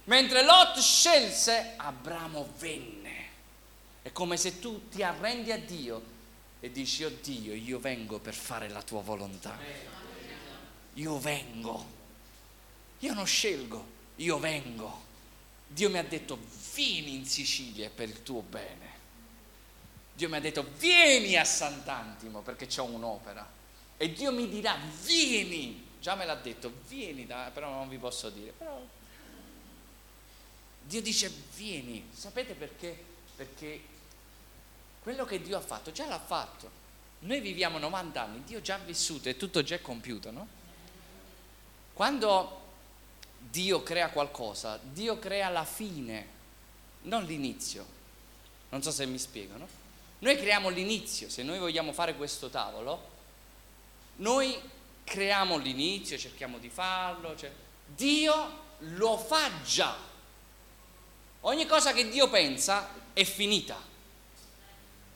[0.04, 3.28] Mentre Lot scelse, Abramo venne.
[4.00, 6.02] È come se tu ti arrendi a Dio
[6.60, 9.58] e dici, oh Dio, io vengo per fare la tua volontà.
[10.94, 11.86] Io vengo.
[13.00, 15.02] Io non scelgo, io vengo.
[15.66, 16.38] Dio mi ha detto,
[16.72, 18.88] vieni in Sicilia per il tuo bene.
[20.14, 23.46] Dio mi ha detto, vieni a Sant'Antimo perché c'è un'opera.
[23.98, 25.83] E Dio mi dirà, vieni.
[26.04, 28.52] Già me l'ha detto, vieni, da, però non vi posso dire.
[28.52, 28.78] Però
[30.82, 32.94] Dio dice vieni, sapete perché?
[33.34, 33.80] Perché
[35.00, 36.70] quello che Dio ha fatto già l'ha fatto.
[37.20, 40.46] Noi viviamo 90 anni, Dio già ha vissuto e tutto già è compiuto, no?
[41.94, 42.60] Quando
[43.38, 46.26] Dio crea qualcosa, Dio crea la fine,
[47.04, 47.86] non l'inizio.
[48.68, 49.66] Non so se mi spiego, no?
[50.18, 53.12] Noi creiamo l'inizio, se noi vogliamo fare questo tavolo,
[54.16, 54.72] noi
[55.04, 57.52] creiamo l'inizio, cerchiamo di farlo, cioè,
[57.86, 60.12] Dio lo fa già
[61.46, 63.78] Ogni cosa che Dio pensa è finita,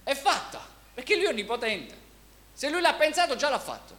[0.03, 1.97] è fatta, perché Lui è onnipotente.
[2.53, 3.97] Se Lui l'ha pensato, già l'ha fatto.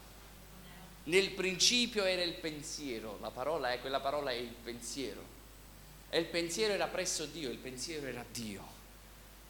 [1.06, 5.38] Nel principio era il pensiero, la parola è, quella parola è il pensiero.
[6.10, 8.78] E il pensiero era presso Dio, il pensiero era Dio.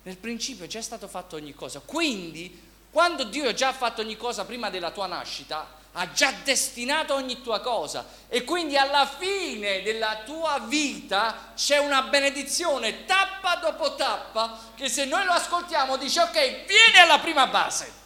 [0.03, 1.81] Nel principio è già stato fatto ogni cosa.
[1.81, 7.13] Quindi, quando Dio ha già fatto ogni cosa prima della tua nascita, ha già destinato
[7.13, 8.05] ogni tua cosa.
[8.27, 15.05] E quindi alla fine della tua vita c'è una benedizione tappa dopo tappa che se
[15.05, 17.97] noi lo ascoltiamo dice ok vieni alla prima base.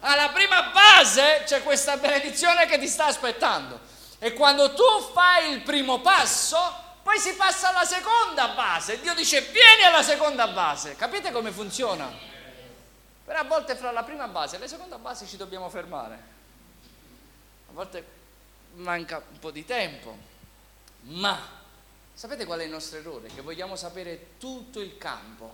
[0.00, 3.80] Alla prima base c'è questa benedizione che ti sta aspettando.
[4.18, 9.00] E quando tu fai il primo passo poi si passa alla seconda base.
[9.00, 10.96] Dio dice vieni alla seconda base.
[10.96, 12.34] Capite come funziona?
[13.26, 16.35] però a volte fra la prima base e la seconda base ci dobbiamo fermare
[17.76, 18.04] volte
[18.76, 20.16] manca un po' di tempo,
[21.02, 21.38] ma
[22.12, 23.28] sapete qual è il nostro errore?
[23.28, 25.52] Che vogliamo sapere tutto il campo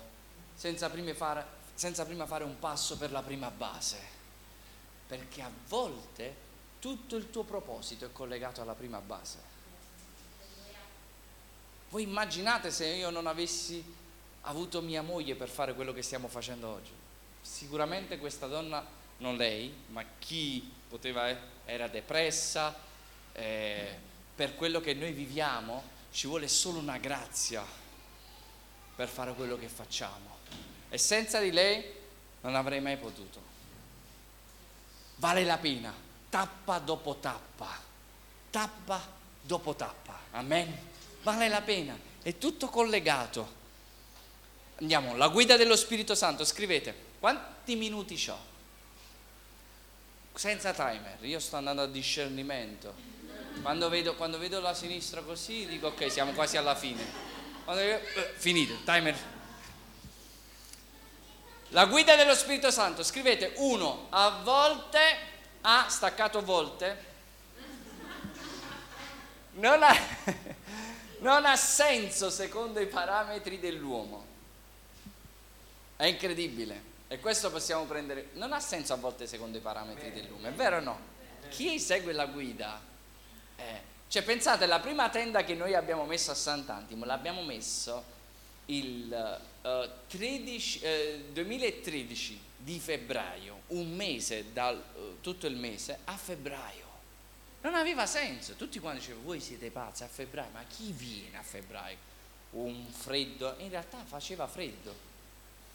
[0.55, 3.99] senza prima fare, senza prima fare un passo per la prima base,
[5.05, 6.35] perché a volte
[6.79, 9.51] tutto il tuo proposito è collegato alla prima base.
[11.89, 13.83] Voi immaginate se io non avessi
[14.41, 16.91] avuto mia moglie per fare quello che stiamo facendo oggi?
[17.41, 18.85] Sicuramente questa donna,
[19.17, 22.75] non lei, ma chi poteva, era depressa,
[23.33, 23.97] eh,
[24.35, 27.63] per quello che noi viviamo ci vuole solo una grazia
[28.95, 30.37] per fare quello che facciamo.
[30.89, 31.83] E senza di lei
[32.41, 33.41] non avrei mai potuto.
[35.15, 35.93] Vale la pena,
[36.29, 37.79] tappa dopo tappa,
[38.49, 39.01] tappa
[39.41, 40.19] dopo tappa.
[40.31, 40.91] Amen.
[41.23, 43.61] Vale la pena, è tutto collegato.
[44.79, 48.51] Andiamo, la guida dello Spirito Santo, scrivete, quanti minuti ho?
[50.33, 53.11] Senza timer, io sto andando a discernimento.
[53.61, 57.03] Quando vedo, quando vedo la sinistra così dico ok, siamo quasi alla fine.
[57.65, 59.15] Vedo, eh, finito, timer.
[61.69, 64.99] La guida dello Spirito Santo, scrivete uno, a volte,
[65.61, 67.11] ha staccato volte,
[69.53, 69.95] non ha,
[71.19, 74.25] non ha senso secondo i parametri dell'uomo.
[75.95, 76.91] È incredibile.
[77.13, 80.77] E questo possiamo prendere, non ha senso a volte secondo i parametri dell'uomo, è vero
[80.77, 80.99] o no?
[81.49, 82.81] Chi segue la guida,
[83.55, 88.03] eh, cioè pensate, la prima tenda che noi abbiamo messo a Sant'Antimo, l'abbiamo messo
[88.65, 96.17] il uh, 13, eh, 2013 di febbraio, un mese, dal, uh, tutto il mese, a
[96.17, 96.87] febbraio.
[97.61, 101.43] Non aveva senso, tutti quanti dicevano voi siete pazzi a febbraio, ma chi viene a
[101.43, 101.97] febbraio?
[102.53, 105.11] Un freddo, in realtà faceva freddo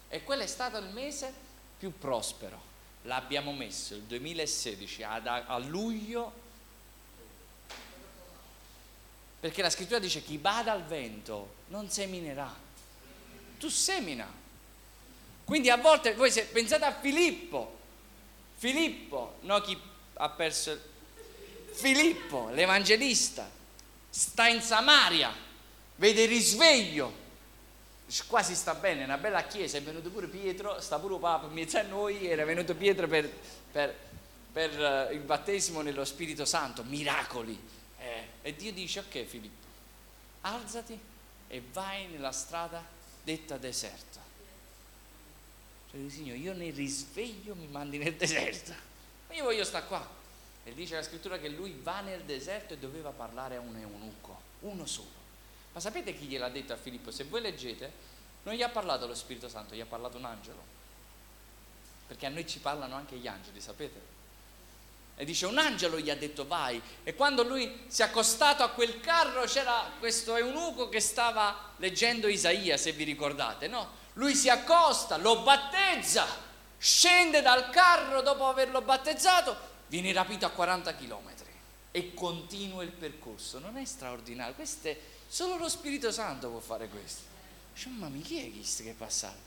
[0.09, 1.31] e quello è stato il mese
[1.77, 2.67] più prospero.
[3.03, 6.47] L'abbiamo messo il 2016 ad, a luglio
[9.39, 12.53] perché la scrittura dice chi bada al vento non seminerà.
[13.57, 14.29] Tu semina.
[15.45, 17.77] Quindi a volte voi se, pensate a Filippo.
[18.57, 19.79] Filippo, no chi
[20.15, 20.77] ha perso
[21.71, 23.49] Filippo, l'evangelista,
[24.09, 25.33] sta in Samaria,
[25.95, 27.13] vede il risveglio,
[28.27, 31.45] qua si sta bene, è una bella chiesa, è venuto pure Pietro, sta pure Papa,
[31.45, 33.29] in mezzo a noi era venuto Pietro per,
[33.71, 33.95] per,
[34.51, 37.77] per uh, il battesimo nello Spirito Santo, miracoli.
[37.99, 39.67] Eh, e Dio dice, ok Filippo,
[40.41, 40.99] alzati
[41.47, 42.83] e vai nella strada
[43.23, 44.19] detta deserto.
[45.91, 48.73] Cioè, Signore, io nel risveglio mi mandi nel deserto,
[49.27, 50.17] ma io voglio stare qua.
[50.63, 54.39] E dice la scrittura che lui va nel deserto e doveva parlare a un eunuco,
[54.61, 55.18] uno solo.
[55.71, 57.11] Ma sapete chi gliel'ha detto a Filippo?
[57.11, 57.91] Se voi leggete,
[58.43, 60.77] non gli ha parlato lo Spirito Santo, gli ha parlato un angelo.
[62.07, 64.17] Perché a noi ci parlano anche gli angeli, sapete?
[65.15, 66.81] E dice un angelo gli ha detto vai.
[67.03, 72.27] E quando lui si è accostato a quel carro c'era questo eunuco che stava leggendo
[72.27, 73.97] Isaia, se vi ricordate, no?
[74.13, 76.25] Lui si accosta, lo battezza,
[76.77, 79.55] scende dal carro dopo averlo battezzato,
[79.87, 81.29] viene rapito a 40 km
[81.91, 83.59] e continua il percorso.
[83.59, 87.21] Non è straordinario, queste Solo lo Spirito Santo può fare questo.
[87.71, 89.37] Dice, mia, chi è questo che è passato?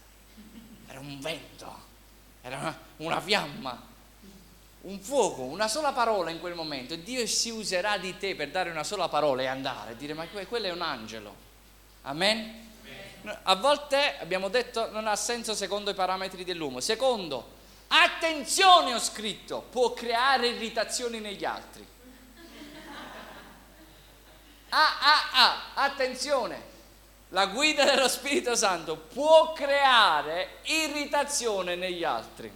[0.87, 1.77] Era un vento,
[2.41, 3.83] era una, una fiamma,
[4.83, 6.95] un fuoco, una sola parola in quel momento.
[6.95, 10.67] Dio si userà di te per dare una sola parola e andare, dire ma quello
[10.67, 11.35] è un angelo.
[12.03, 12.71] Amen?
[13.43, 16.79] A volte abbiamo detto non ha senso secondo i parametri dell'uomo.
[16.79, 17.55] Secondo,
[17.89, 21.85] attenzione ho scritto, può creare irritazioni negli altri.
[24.75, 26.71] Ah, ah, ah, attenzione,
[27.29, 32.51] la guida dello Spirito Santo può creare irritazione negli altri.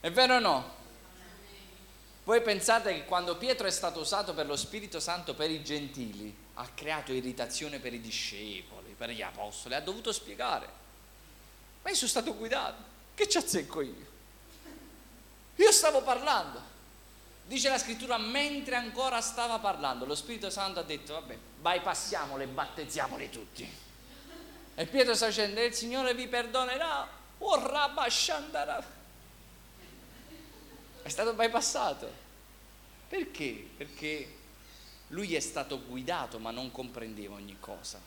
[0.00, 0.74] È vero o no?
[2.24, 6.36] Voi pensate che quando Pietro è stato usato per lo Spirito Santo per i gentili,
[6.54, 10.68] ha creato irritazione per i discepoli, per gli apostoli, ha dovuto spiegare.
[11.80, 12.82] Ma io sono stato guidato,
[13.14, 14.06] che ci azzecco io?
[15.56, 16.69] Io stavo parlando.
[17.50, 22.46] Dice la scrittura, mentre ancora stava parlando, lo Spirito Santo ha detto, vabbè, bypassiamole e
[22.46, 23.68] battezziamoli tutti.
[24.76, 28.86] E Pietro sta dicendo, il Signore vi perdonerà, oh rabasciandarà.
[31.02, 32.08] È stato bypassato.
[33.08, 33.68] Perché?
[33.76, 34.32] Perché
[35.08, 38.00] lui è stato guidato ma non comprendeva ogni cosa.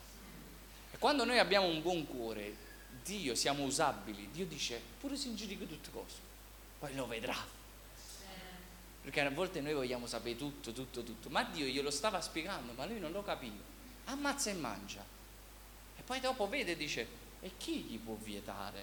[0.90, 2.56] E quando noi abbiamo un buon cuore,
[3.04, 6.16] Dio, siamo usabili, Dio dice, pure se ingiudico tutte cose,
[6.78, 7.53] poi lo vedrà
[9.04, 12.86] perché a volte noi vogliamo sapere tutto, tutto, tutto, ma Dio glielo stava spiegando, ma
[12.86, 13.62] lui non lo capiva.
[14.06, 15.04] Ammazza e mangia.
[15.94, 17.06] E poi dopo vede e dice,
[17.42, 18.82] e chi gli può vietare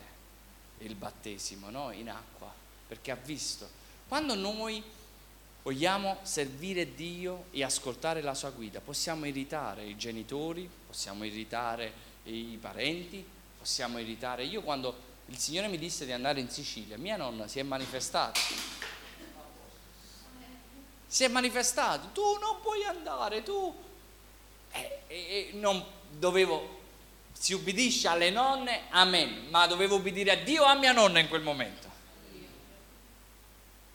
[0.78, 1.90] il battesimo no?
[1.92, 2.54] in acqua?
[2.88, 3.68] Perché ha visto.
[4.08, 4.84] Quando noi
[5.64, 11.92] vogliamo servire Dio e ascoltare la sua guida, possiamo irritare i genitori, possiamo irritare
[12.26, 13.26] i parenti,
[13.58, 14.44] possiamo irritare...
[14.44, 14.96] Io quando
[15.26, 18.40] il Signore mi disse di andare in Sicilia, mia nonna si è manifestata
[21.12, 23.76] si è manifestato, tu non puoi andare, tu...
[24.72, 26.80] Eh, eh, non dovevo,
[27.34, 31.42] si ubbidisce alle nonne, amen, ma dovevo ubbidire a Dio a mia nonna in quel
[31.42, 31.90] momento.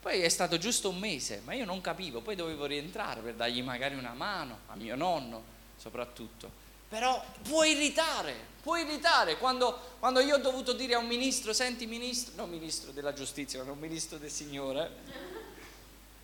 [0.03, 3.63] Poi è stato giusto un mese, ma io non capivo, poi dovevo rientrare per dargli
[3.63, 5.43] magari una mano, a mio nonno
[5.79, 6.51] soprattutto.
[6.87, 9.39] Però può irritare, può irritare.
[9.39, 13.65] Quando, quando io ho dovuto dire a un ministro, senti ministro, non ministro della giustizia,
[13.65, 15.36] ma un ministro del Signore,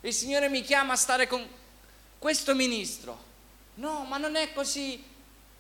[0.03, 1.47] il Signore mi chiama a stare con
[2.19, 3.31] questo ministro.
[3.75, 5.03] No, ma non è così.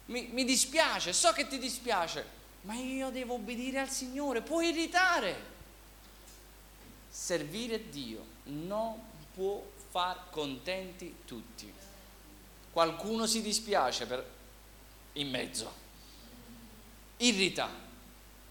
[0.07, 2.27] Mi, mi dispiace, so che ti dispiace,
[2.63, 4.43] ma io devo obbedire al Signore.
[4.43, 5.51] Può irritare.
[7.09, 9.01] Servire Dio non
[9.35, 11.73] può far contenti tutti.
[12.73, 14.29] Qualcuno si dispiace per,
[15.15, 15.81] in mezzo.
[17.19, 17.69] Irrita,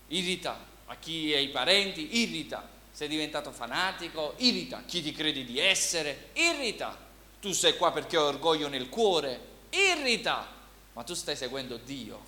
[0.07, 0.69] irrita.
[0.85, 2.69] a chi è i parenti, irrita.
[2.91, 4.83] Sei diventato fanatico, irrita.
[4.85, 6.97] Chi ti credi di essere, irrita.
[7.39, 9.39] Tu sei qua perché hai orgoglio nel cuore,
[9.69, 10.47] irrita.
[10.93, 12.21] Ma tu stai seguendo Dio.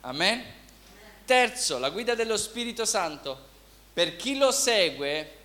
[0.00, 0.44] Amen?
[1.24, 3.46] Terzo, la guida dello Spirito Santo.
[3.92, 5.36] Per chi lo segue,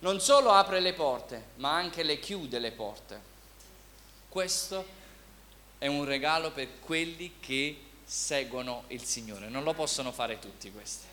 [0.00, 3.20] non solo apre le porte, ma anche le chiude le porte.
[4.28, 4.98] Questo
[5.78, 9.48] è un regalo per quelli che seguono il Signore.
[9.48, 11.06] Non lo possono fare tutti questi.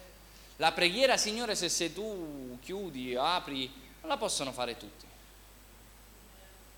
[0.58, 5.06] La preghiera, Signore, se sei tu chiudi, apri, non la possono fare tutti.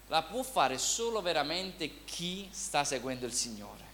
[0.07, 3.87] La può fare solo veramente chi sta seguendo il Signore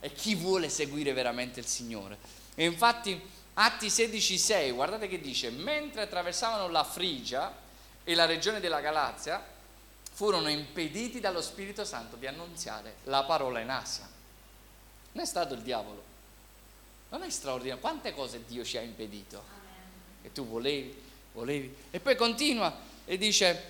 [0.00, 2.18] e chi vuole seguire veramente il Signore.
[2.54, 3.20] E infatti
[3.60, 7.52] Atti 16,6, guardate che dice, mentre attraversavano la Frigia
[8.04, 9.44] e la regione della Galazia,
[10.12, 14.08] furono impediti dallo Spirito Santo di annunziare la parola in Asia.
[15.12, 16.07] Non è stato il diavolo.
[17.10, 17.80] Non è straordinario.
[17.80, 19.42] Quante cose Dio ci ha impedito?
[20.22, 20.94] E tu volevi,
[21.32, 21.74] volevi.
[21.90, 23.62] E poi continua e dice,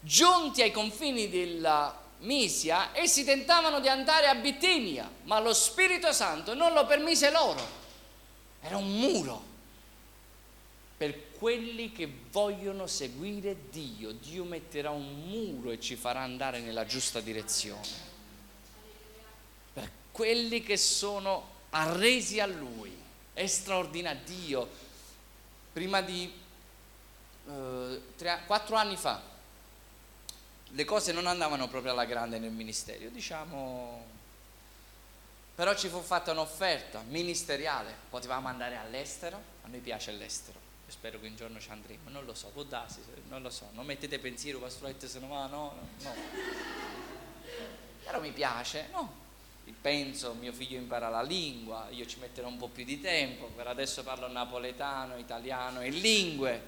[0.00, 6.54] giunti ai confini della Misia, essi tentavano di andare a Bitinia, ma lo Spirito Santo
[6.54, 7.84] non lo permise loro.
[8.60, 9.54] Era un muro
[10.96, 16.86] per quelli che vogliono seguire Dio, Dio metterà un muro e ci farà andare nella
[16.86, 18.04] giusta direzione.
[19.74, 22.94] Per quelli che sono arresi a Lui,
[23.32, 24.22] è straordinario.
[24.24, 24.68] Dio,
[25.72, 26.32] prima di
[27.48, 29.20] eh, tre, quattro anni fa,
[30.68, 34.04] le cose non andavano proprio alla grande nel ministero, diciamo,
[35.54, 41.26] però ci fu fatta un'offerta ministeriale, potevamo andare all'estero, a noi piace l'estero spero che
[41.26, 44.60] un giorno ci andremo, non lo so, può darsi, non lo so, non mettete pensiero,
[44.60, 46.14] pastrette se no va, no, no.
[48.04, 49.24] Però mi piace, no?
[49.80, 53.66] Penso, mio figlio impara la lingua, io ci metterò un po' più di tempo, per
[53.66, 56.62] adesso parlo napoletano, italiano e lingue.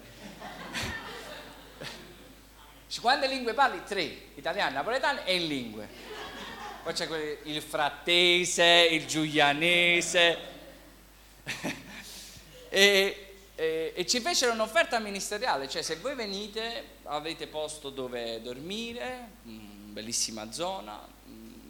[3.00, 3.82] Quante lingue parli?
[3.84, 4.02] Tre,
[4.34, 5.88] italiano, napoletano e lingue.
[6.82, 10.38] Poi c'è il frattese, il giulianese.
[12.68, 13.22] e
[13.58, 19.92] e, e ci fecero un'offerta ministeriale, cioè se voi venite avete posto dove dormire, mh,
[19.92, 21.04] bellissima zona,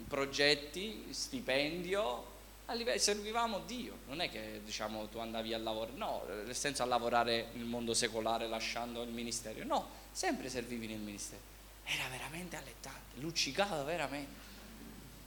[0.09, 2.25] progetti, stipendio,
[2.73, 6.85] livello, servivamo Dio, non è che diciamo tu andavi a lavorare, no, nel senso a
[6.87, 11.41] lavorare nel mondo secolare lasciando il ministero, no, sempre servivi nel ministero.
[11.83, 14.47] Era veramente allettante, luccicava veramente.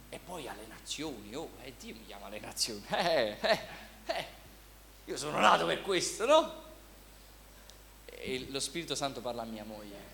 [0.09, 3.59] E poi alle nazioni, oh, eh, Dio mi chiama alle nazioni, eh, eh,
[4.05, 4.25] eh.
[5.05, 6.61] Io sono nato per questo, no?
[8.05, 10.11] E lo Spirito Santo parla a mia moglie.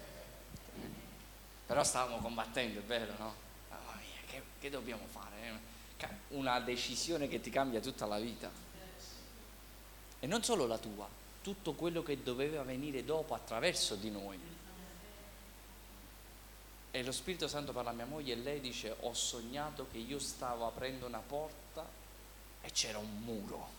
[1.68, 3.48] Però stavamo combattendo, è vero, no?
[4.60, 5.28] Che dobbiamo fare?
[6.30, 8.50] Una decisione che ti cambia tutta la vita.
[10.20, 11.08] E non solo la tua,
[11.42, 14.40] tutto quello che doveva venire dopo attraverso di noi.
[16.92, 20.20] E lo Spirito Santo parla a mia moglie e lei dice ho sognato che io
[20.20, 21.88] stavo aprendo una porta
[22.62, 23.78] e c'era un muro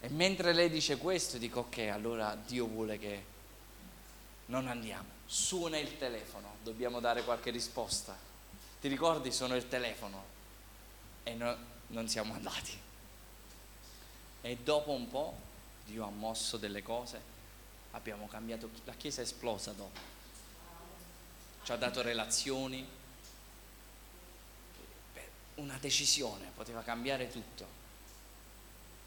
[0.00, 3.24] e mentre lei dice questo, dico ok, allora Dio vuole che
[4.46, 5.17] non andiamo.
[5.30, 8.16] Suona il telefono, dobbiamo dare qualche risposta.
[8.80, 9.30] Ti ricordi?
[9.30, 10.24] Suona il telefono.
[11.22, 11.54] E no,
[11.88, 12.80] non siamo andati.
[14.40, 15.36] E dopo un po'
[15.84, 17.20] Dio ha mosso delle cose,
[17.90, 20.00] abbiamo cambiato, la Chiesa è esplosa dopo.
[21.62, 22.88] Ci ha dato relazioni,
[25.56, 27.76] una decisione, poteva cambiare tutto.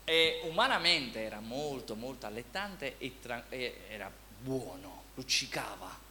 [0.03, 6.09] E umanamente era molto molto allettante e, tra- e era buono, luccicava.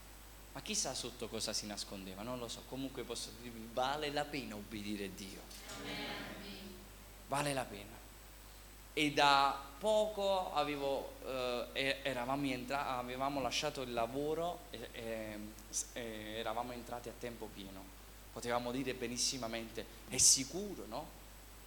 [0.53, 2.62] Ma chissà sotto cosa si nascondeva, non lo so.
[2.68, 5.40] Comunque posso dirvi, vale la pena obbedire Dio.
[7.28, 7.98] Vale la pena.
[8.92, 11.12] E da poco avevo,
[11.72, 15.38] eh, entra- avevamo lasciato il lavoro e, e,
[15.92, 16.03] e
[16.38, 17.98] eravamo entrati a tempo pieno.
[18.32, 21.18] Potevamo dire benissimamente, è sicuro, no?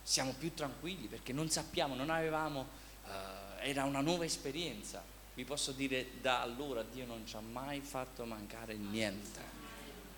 [0.03, 2.67] siamo più tranquilli perché non sappiamo, non avevamo,
[3.07, 5.01] eh, era una nuova esperienza.
[5.35, 9.39] Vi posso dire da allora Dio non ci ha mai fatto mancare niente,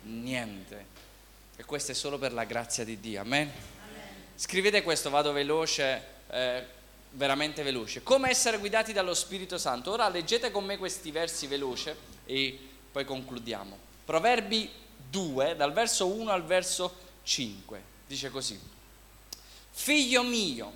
[0.02, 0.86] niente.
[1.56, 3.50] E questo è solo per la grazia di Dio, amen?
[4.36, 6.66] Scrivete questo, vado veloce, eh,
[7.12, 8.04] veramente veloce.
[8.04, 9.92] Come essere guidati dallo Spirito Santo?
[9.92, 11.96] Ora leggete con me questi versi veloce
[12.26, 12.60] e
[12.92, 13.78] poi concludiamo.
[14.04, 14.70] Proverbi
[15.10, 16.94] 2, dal verso 1 al verso
[17.24, 18.60] 5, dice così.
[19.72, 20.74] Figlio mio,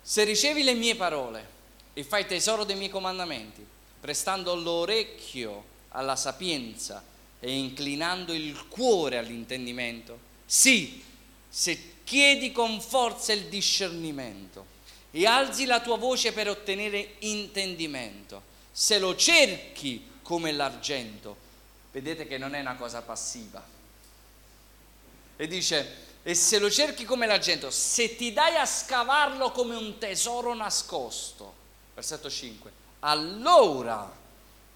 [0.00, 1.58] se ricevi le mie parole
[1.92, 3.66] e fai tesoro dei miei comandamenti,
[4.00, 7.02] prestando l'orecchio alla sapienza
[7.40, 11.02] e inclinando il cuore all'intendimento, sì,
[11.48, 14.66] se chiedi con forza il discernimento
[15.10, 18.42] e alzi la tua voce per ottenere intendimento.
[18.72, 21.36] Se lo cerchi come l'argento,
[21.90, 23.62] vedete che non è una cosa passiva.
[25.36, 29.98] E dice, e se lo cerchi come l'argento, se ti dai a scavarlo come un
[29.98, 31.54] tesoro nascosto,
[32.00, 34.10] versetto 5, allora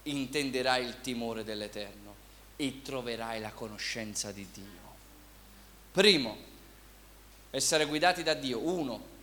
[0.03, 2.13] intenderai il timore dell'Eterno
[2.55, 4.83] e troverai la conoscenza di Dio.
[5.91, 6.37] Primo,
[7.49, 8.59] essere guidati da Dio.
[8.59, 9.13] Uno,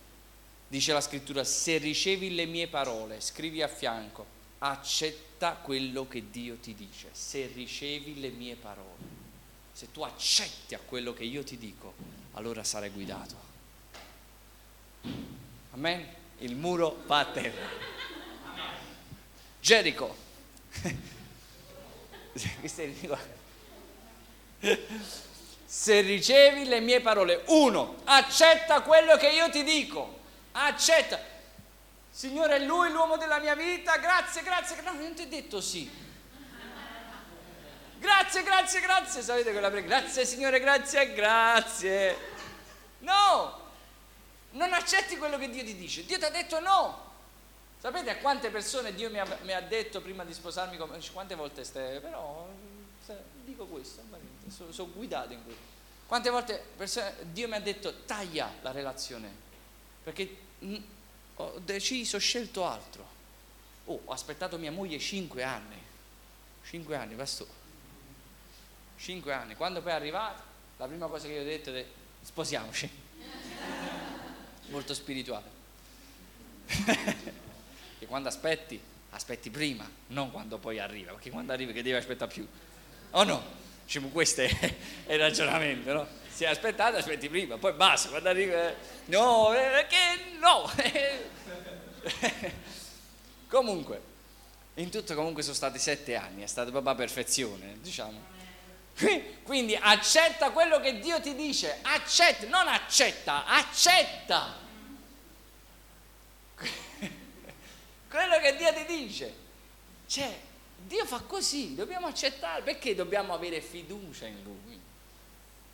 [0.67, 4.25] dice la scrittura, se ricevi le mie parole, scrivi a fianco,
[4.59, 7.09] accetta quello che Dio ti dice.
[7.13, 9.21] Se ricevi le mie parole,
[9.71, 11.93] se tu accetti a quello che io ti dico,
[12.33, 13.51] allora sarai guidato.
[15.71, 16.21] Amen?
[16.39, 17.67] Il muro va a terra.
[19.59, 20.15] Gerico.
[25.65, 30.19] Se ricevi le mie parole, uno, accetta quello che io ti dico,
[30.51, 31.19] accetta.
[32.11, 34.79] Signore, è lui l'uomo della mia vita, grazie, grazie.
[34.81, 35.89] No, non ti ho detto sì.
[37.97, 39.21] Grazie, grazie, grazie.
[39.21, 40.01] Sapete quella preghiera?
[40.01, 42.17] Grazie Signore, grazie, grazie.
[42.99, 43.62] No,
[44.53, 46.05] non accetti quello che Dio ti dice.
[46.05, 47.11] Dio ti ha detto no.
[47.79, 50.77] Sapete a quante persone Dio mi ha, mi ha detto prima di sposarmi,
[51.11, 52.47] quante volte stai, però
[53.43, 54.01] dico questo,
[54.47, 55.61] sono, sono guidato in questo.
[56.07, 59.29] Quante volte persone, Dio mi ha detto taglia la relazione,
[60.03, 60.37] perché
[61.35, 63.05] ho deciso, ho scelto altro.
[63.85, 65.81] Oh, ho aspettato mia moglie cinque anni,
[66.63, 67.49] cinque anni, pastore,
[68.97, 69.55] cinque anni.
[69.55, 70.41] Quando poi è arrivata,
[70.77, 71.85] la prima cosa che io ho detto è
[72.21, 72.89] sposiamoci,
[74.69, 75.61] molto spirituale.
[77.99, 78.79] che quando aspetti,
[79.11, 82.47] aspetti prima, non quando poi arriva, perché quando arriva che devi aspettare più.
[83.11, 83.43] O oh no?
[83.85, 84.49] Diciamo, questo è,
[85.05, 86.07] è, il ragionamento, no?
[86.29, 88.69] Se aspettate, aspetti prima, poi basta, quando arriva...
[88.69, 90.71] Eh, no, perché no!
[93.47, 94.01] comunque,
[94.75, 98.31] in tutto comunque sono stati sette anni, è stata proprio perfezione, diciamo.
[99.43, 104.55] Quindi accetta quello che Dio ti dice, accetta, non accetta, accetta
[108.09, 109.41] quello che Dio ti dice.
[110.05, 110.39] Cioè,
[110.85, 114.79] Dio fa così, dobbiamo accettare, perché dobbiamo avere fiducia in Lui?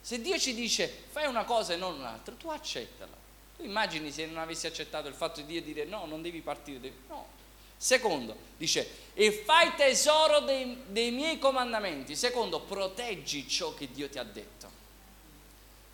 [0.02, 3.18] Se Dio ci dice fai una cosa e non un'altra, tu accettala.
[3.58, 6.80] Tu immagini se non avessi accettato il fatto di Dio dire no, non devi partire,
[6.80, 6.96] devi...
[7.08, 7.38] no.
[7.82, 12.14] Secondo, dice, e fai tesoro dei, dei miei comandamenti.
[12.16, 14.70] Secondo, proteggi ciò che Dio ti ha detto.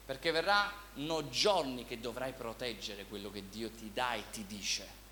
[0.06, 5.04] Perché verranno giorni che dovrai proteggere quello che Dio ti dà e ti dice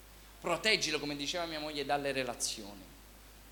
[0.44, 2.82] proteggilo, come diceva mia moglie, dalle relazioni.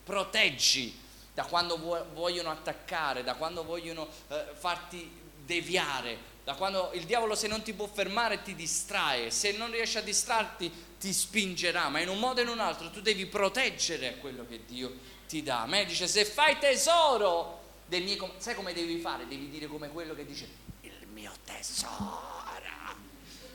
[0.03, 0.93] Proteggi
[1.34, 1.78] da quando
[2.13, 5.09] vogliono attaccare, da quando vogliono eh, farti
[5.45, 10.00] deviare, da quando il diavolo se non ti può fermare ti distrae, se non riesce
[10.00, 14.18] a distrarti ti spingerà, ma in un modo o in un altro tu devi proteggere
[14.18, 14.92] quello che Dio
[15.28, 15.62] ti dà.
[15.62, 18.34] A me dice se fai tesoro del mio...
[18.38, 19.28] Sai come devi fare?
[19.28, 20.48] Devi dire come quello che dice
[20.82, 22.00] il mio tesoro.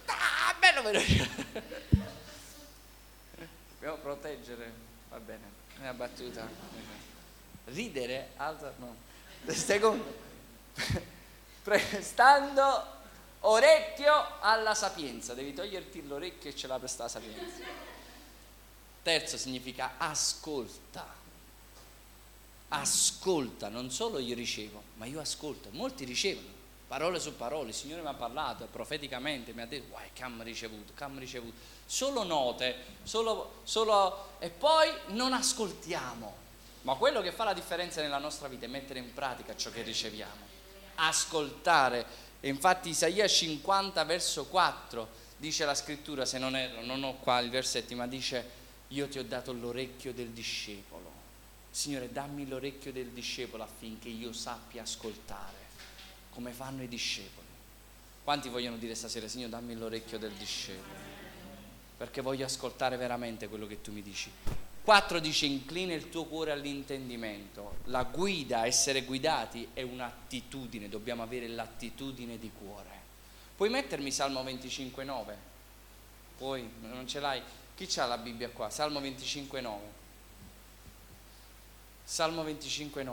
[0.07, 2.05] Ah, bello, bello
[3.87, 4.72] dobbiamo proteggere,
[5.11, 5.43] va bene,
[5.76, 6.49] è una battuta.
[7.66, 8.97] Ridere, alza, no.
[9.47, 10.05] Secondo,
[11.66, 12.94] prestando
[13.40, 17.64] orecchio alla sapienza, devi toglierti l'orecchio e ce l'ha presta la sapienza.
[19.02, 21.04] Terzo significa ascolta.
[22.68, 25.70] Ascolta, non solo io ricevo, ma io ascolto.
[25.72, 26.46] Molti ricevono,
[26.86, 30.44] parole su parole, il Signore mi ha parlato profeticamente, mi ha detto, guai, che hanno
[30.44, 36.44] ricevuto, che hanno ricevuto solo note, solo, solo, e poi non ascoltiamo.
[36.82, 39.82] Ma quello che fa la differenza nella nostra vita è mettere in pratica ciò che
[39.82, 40.54] riceviamo,
[40.97, 42.05] ascoltare.
[42.40, 47.40] E infatti Isaia 50 verso 4 dice la scrittura, se non erro, non ho qua
[47.40, 51.12] i versetti, ma dice io ti ho dato l'orecchio del discepolo.
[51.70, 55.64] Signore, dammi l'orecchio del discepolo affinché io sappia ascoltare
[56.30, 57.47] come fanno i discepoli.
[58.24, 61.16] Quanti vogliono dire stasera, Signore, dammi l'orecchio del discepolo?
[61.97, 64.30] perché voglio ascoltare veramente quello che tu mi dici.
[64.87, 67.78] 4 dice inclina il tuo cuore all'intendimento.
[67.87, 72.91] La guida, essere guidati è un'attitudine, dobbiamo avere l'attitudine di cuore.
[73.57, 75.34] Puoi mettermi Salmo 25,9?
[76.39, 77.43] Poi non ce l'hai?
[77.74, 78.70] Chi c'ha la Bibbia qua?
[78.70, 79.76] Salmo 25,9.
[82.05, 83.09] Salmo 25,9.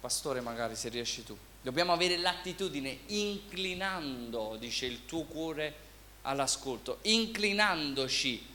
[0.00, 1.36] Pastore magari se riesci tu.
[1.60, 5.74] Dobbiamo avere l'attitudine inclinando, dice il tuo cuore
[6.22, 8.51] all'ascolto, inclinandoci,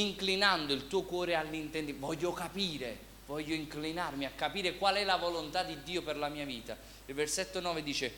[0.00, 2.06] inclinando il tuo cuore all'intendimento.
[2.06, 6.44] Voglio capire, voglio inclinarmi a capire qual è la volontà di Dio per la mia
[6.44, 6.76] vita.
[7.06, 8.12] Il versetto 9 dice,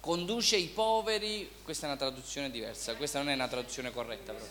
[0.00, 4.44] conduce i poveri, questa è una traduzione diversa, questa non è una traduzione corretta però.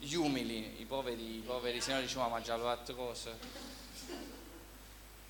[0.00, 3.36] Gli umili, i poveri, i poveri, se no diciamo ma già l'ho fatto cosa.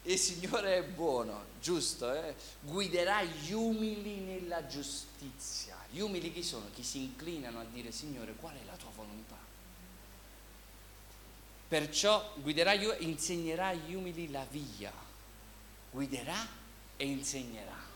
[0.09, 2.35] Il Signore è buono, giusto, eh?
[2.61, 5.77] guiderà gli umili nella giustizia.
[5.91, 6.71] Gli umili chi sono?
[6.73, 9.37] Chi si inclinano a dire Signore qual è la tua volontà?
[11.69, 14.93] Perciò guiderà, insegnerà agli umili la via,
[15.91, 16.47] guiderà
[16.97, 17.89] e insegnerà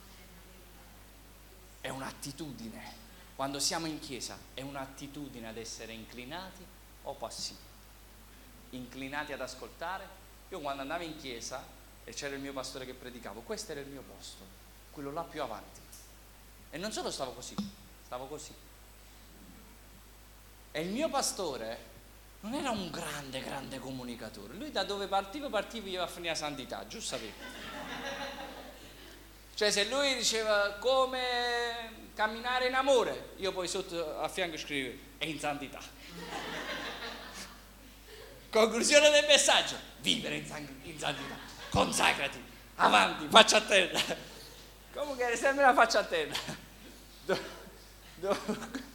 [1.83, 3.01] è un'attitudine.
[3.35, 6.65] Quando siamo in chiesa è un'attitudine ad essere inclinati
[7.03, 7.59] o passivi.
[8.71, 10.21] Inclinati ad ascoltare.
[10.49, 11.63] Io quando andavo in chiesa
[12.05, 14.45] e c'era il mio pastore che predicavo, questo era il mio posto,
[14.91, 15.81] quello là più avanti.
[16.71, 17.55] E non solo stavo così,
[18.05, 18.55] stavo così.
[20.73, 21.91] E il mio pastore
[22.41, 24.55] non era un grande, grande comunicatore.
[24.55, 27.19] Lui da dove partiva, partiva e a finire a santità, giusto.
[29.55, 35.27] Cioè se lui diceva come camminare in amore, io poi sotto a fianco scrivo è
[35.27, 35.81] in santità.
[38.51, 41.37] Conclusione del messaggio, vivere in, san- in santità,
[41.73, 42.39] consacrati,
[42.77, 44.01] avanti, faccia a terra.
[44.93, 46.35] Comunque era sempre una faccia a terra.
[47.25, 47.39] Do-
[48.17, 48.91] do-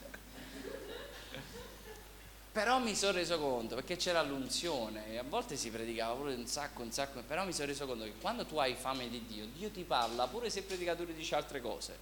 [2.51, 6.47] però mi sono reso conto, perché c'era l'unzione e a volte si predicava pure un
[6.47, 9.45] sacco, un sacco, però mi sono reso conto che quando tu hai fame di Dio,
[9.45, 11.97] Dio ti parla pure se predicatore dice altre cose.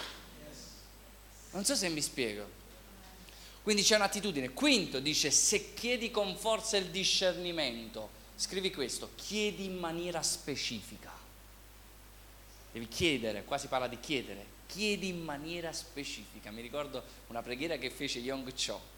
[1.52, 2.48] Non so se mi spiego.
[3.64, 4.52] Quindi c'è un'attitudine.
[4.52, 11.12] Quinto dice, se chiedi con forza il discernimento, scrivi questo, chiedi in maniera specifica.
[12.72, 16.52] Devi chiedere, qua si parla di chiedere, chiedi in maniera specifica.
[16.52, 18.94] Mi ricordo una preghiera che fece Young Cho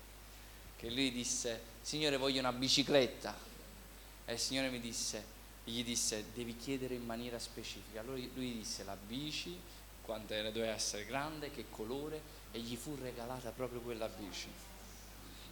[0.77, 3.35] che lui disse, Signore voglio una bicicletta.
[4.25, 7.99] E il Signore mi disse, gli disse, devi chiedere in maniera specifica.
[7.99, 9.57] Allora lui disse la bici,
[10.03, 12.21] quanto era, doveva essere grande, che colore,
[12.51, 14.47] e gli fu regalata proprio quella bici.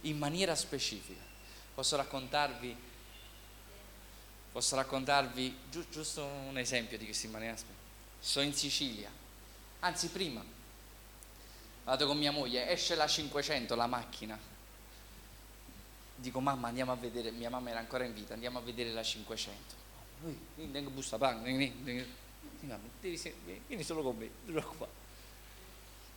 [0.02, 1.22] In maniera specifica.
[1.74, 2.74] Posso raccontarvi,
[4.56, 7.84] posso raccontarvi gi- giusto un esempio di maniera specifica.
[8.18, 9.10] Sono in Sicilia,
[9.80, 10.42] anzi prima,
[11.84, 14.38] vado con mia moglie, esce la 500, la macchina,
[16.14, 19.02] dico mamma andiamo a vedere, mia mamma era ancora in vita, andiamo a vedere la
[19.02, 19.74] 500.
[20.22, 20.40] Lui,
[20.70, 21.74] vengo busta paga, vieni,
[23.84, 24.90] solo con me, non preoccupare.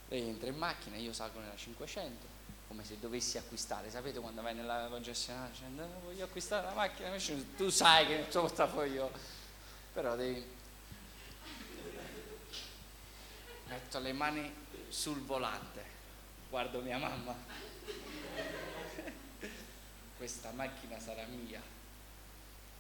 [0.07, 2.25] Lei entra in macchina, io salgo nella 500,
[2.69, 7.09] come se dovessi acquistare, sapete quando vai nella concessionaria dicendo no, voglio acquistare la macchina,
[7.57, 9.11] tu sai che il tuo portafoglio,
[9.91, 10.57] però devi...
[13.67, 14.53] Metto le mani
[14.87, 15.83] sul volante,
[16.49, 17.35] guardo mia mamma
[20.17, 21.61] questa macchina sarà mia.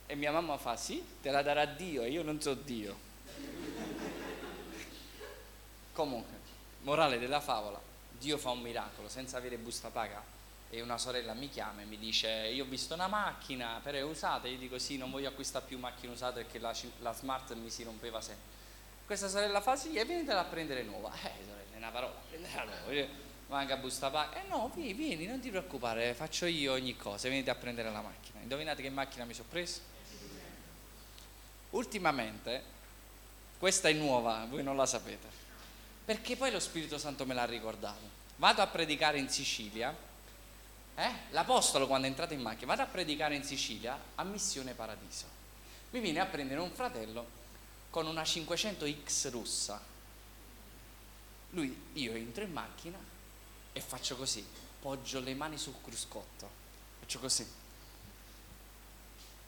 [0.05, 2.95] E mia mamma fa, sì, te la darà Dio e io non so Dio.
[5.93, 6.37] Comunque,
[6.81, 7.88] morale della favola,
[8.19, 10.21] Dio fa un miracolo senza avere busta paga
[10.69, 14.03] e una sorella mi chiama e mi dice io ho visto una macchina però è
[14.03, 17.71] usata io dico sì non voglio acquistare più macchine usate perché la, la smart mi
[17.71, 18.57] si rompeva sempre
[19.07, 22.63] questa sorella fa sì e venitela a prendere nuova eh sorella è una parola prendela
[22.65, 24.41] nuova manca busta paga.
[24.41, 28.01] Eh no, vieni, vieni, non ti preoccupare, faccio io ogni cosa, venite a prendere la
[28.01, 28.39] macchina.
[28.41, 29.81] Indovinate che macchina mi sono preso?
[31.71, 32.63] Ultimamente,
[33.57, 35.27] questa è nuova, voi non la sapete,
[36.09, 38.01] perché poi lo Spirito Santo me l'ha ricordato.
[38.37, 39.95] Vado a predicare in Sicilia,
[40.95, 41.11] eh?
[41.29, 45.25] l'Apostolo quando è entrato in macchina, vado a predicare in Sicilia a Missione Paradiso.
[45.91, 47.27] Mi viene a prendere un fratello
[47.91, 49.79] con una 500X russa.
[51.51, 52.97] Lui, io entro in macchina,
[53.71, 54.43] e faccio così,
[54.81, 56.49] poggio le mani sul cruscotto,
[57.01, 57.47] faccio così,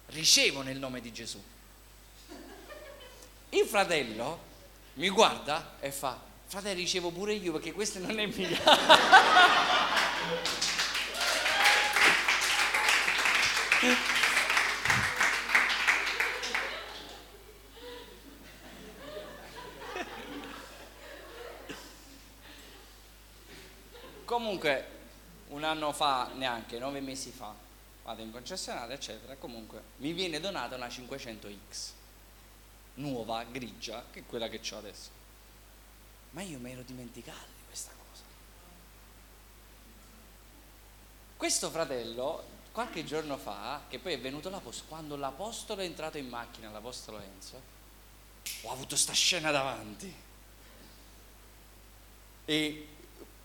[0.09, 1.43] ricevo nel nome di Gesù.
[3.49, 4.39] Il fratello
[4.93, 8.57] mi guarda e fa, fratello ricevo pure io perché questo non è mio.
[24.25, 24.87] Comunque,
[25.47, 27.53] un anno fa, neanche nove mesi fa,
[28.03, 29.35] vado in concessionaria, eccetera.
[29.37, 31.91] Comunque, mi viene donata una 500X,
[32.95, 35.20] nuova, grigia, che è quella che ho adesso.
[36.31, 38.23] Ma io mi ero dimenticato di questa cosa.
[41.37, 46.27] Questo fratello, qualche giorno fa, che poi è venuto l'apostolo, quando l'apostolo è entrato in
[46.27, 47.61] macchina, l'apostolo Enzo,
[48.63, 50.13] ho avuto sta scena davanti.
[52.45, 52.87] E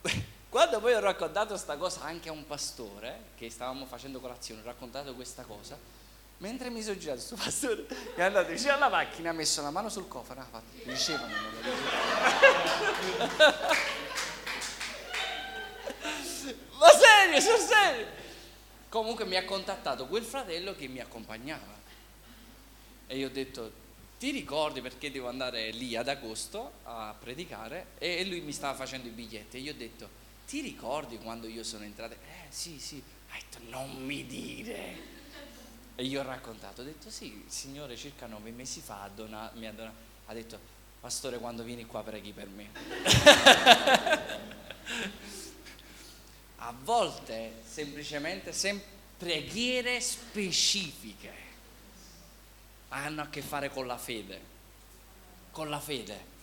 [0.49, 4.65] quando poi ho raccontato questa cosa anche a un pastore, che stavamo facendo colazione, ho
[4.65, 5.77] raccontato questa cosa,
[6.39, 9.89] mentre mi sono girato, questo pastore è andato vicino alla macchina, ha messo la mano
[9.89, 11.61] sul cofano, ha fatto, dicevano, non lo
[16.79, 18.07] Ma serio, sul serio.
[18.89, 21.75] Comunque mi ha contattato quel fratello che mi accompagnava.
[23.07, 23.85] E io ho detto,
[24.19, 27.89] ti ricordi perché devo andare lì ad agosto a predicare?
[27.99, 29.57] E lui mi stava facendo i biglietti.
[29.57, 30.09] E io ho detto,
[30.47, 32.15] ti ricordi quando io sono entrato?
[32.15, 33.03] Eh sì, sì.
[33.31, 35.15] Ha detto, non mi dire.
[35.97, 39.59] E io ho raccontato, ho detto, sì, il Signore circa nove mesi fa ha donato,
[39.59, 40.59] mi ha donato, ha detto,
[41.01, 42.69] pastore quando vieni qua preghi per me.
[46.57, 48.81] a volte semplicemente sem-
[49.17, 51.33] preghiere specifiche
[52.89, 54.41] hanno a che fare con la fede,
[55.51, 56.35] con la fede.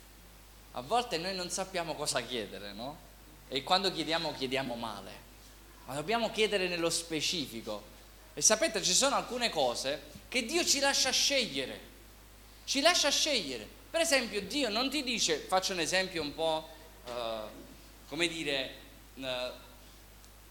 [0.71, 2.97] A volte noi non sappiamo cosa chiedere, no?
[3.47, 5.11] E quando chiediamo chiediamo male,
[5.85, 7.91] ma dobbiamo chiedere nello specifico.
[8.33, 11.79] E sapete, ci sono alcune cose che Dio ci lascia scegliere,
[12.65, 13.67] ci lascia scegliere.
[13.91, 16.67] Per esempio, Dio non ti dice, faccio un esempio un po',
[17.05, 17.11] uh,
[18.07, 18.73] come dire,
[19.15, 19.25] uh,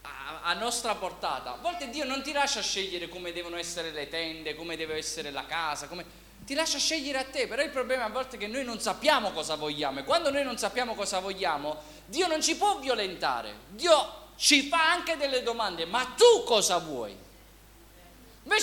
[0.03, 1.53] a, a nostra portata.
[1.53, 5.31] A volte Dio non ti lascia scegliere come devono essere le tende, come deve essere
[5.31, 6.05] la casa, come...
[6.45, 9.31] ti lascia scegliere a te, però il problema a volte è che noi non sappiamo
[9.31, 14.21] cosa vogliamo e quando noi non sappiamo cosa vogliamo, Dio non ci può violentare, Dio
[14.37, 17.22] ci fa anche delle domande, ma tu cosa vuoi?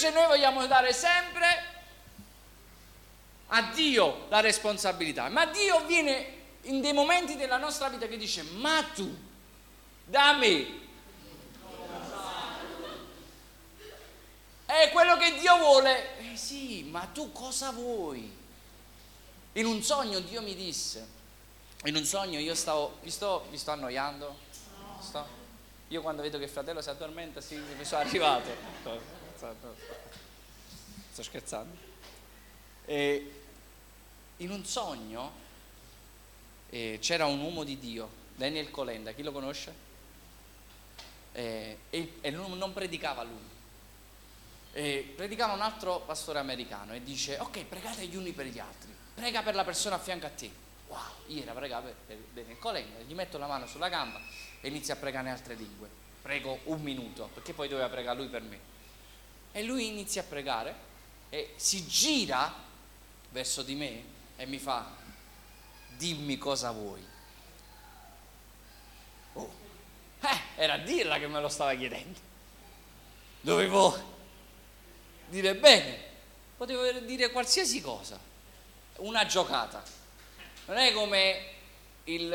[0.00, 1.64] Invece noi vogliamo dare sempre
[3.48, 8.42] a Dio la responsabilità, ma Dio viene in dei momenti della nostra vita che dice,
[8.42, 9.14] ma tu,
[10.04, 10.78] da me,
[14.64, 16.16] È quello che Dio vuole.
[16.20, 18.38] Eh sì, ma tu cosa vuoi?
[19.54, 21.06] In un sogno Dio mi disse,
[21.84, 24.38] in un sogno io stavo, vi sto, vi sto annoiando?
[25.00, 25.26] Sto?
[25.88, 29.19] Io quando vedo che il fratello si addormenta, sì, mi sono arrivato.
[31.10, 31.74] Sto scherzando.
[32.84, 33.32] E
[34.36, 35.32] in un sogno
[36.68, 39.88] eh, c'era un uomo di Dio, Daniel Colenda, chi lo conosce?
[41.32, 43.48] Eh, e, e non predicava lui.
[44.72, 48.94] E predicava un altro pastore americano e dice ok pregate gli uni per gli altri.
[49.14, 50.50] Prega per la persona a fianco a te.
[50.88, 54.20] Wow ieri pregava per, per il collega gli metto la mano sulla gamba
[54.60, 55.88] e inizia a pregare in altre lingue.
[56.20, 58.78] Prego un minuto perché poi doveva pregare lui per me
[59.52, 60.74] e lui inizia a pregare
[61.30, 62.52] e si gira
[63.30, 64.04] verso di me
[64.36, 64.96] e mi fa
[65.96, 67.06] dimmi cosa vuoi.
[69.34, 69.60] Oh
[70.20, 72.18] eh, era dirla che me lo stava chiedendo.
[73.40, 74.18] Dovevo
[75.28, 75.98] dire bene,
[76.56, 78.18] potevo dire qualsiasi cosa,
[78.96, 79.82] una giocata.
[80.66, 81.44] Non è come
[82.04, 82.32] il,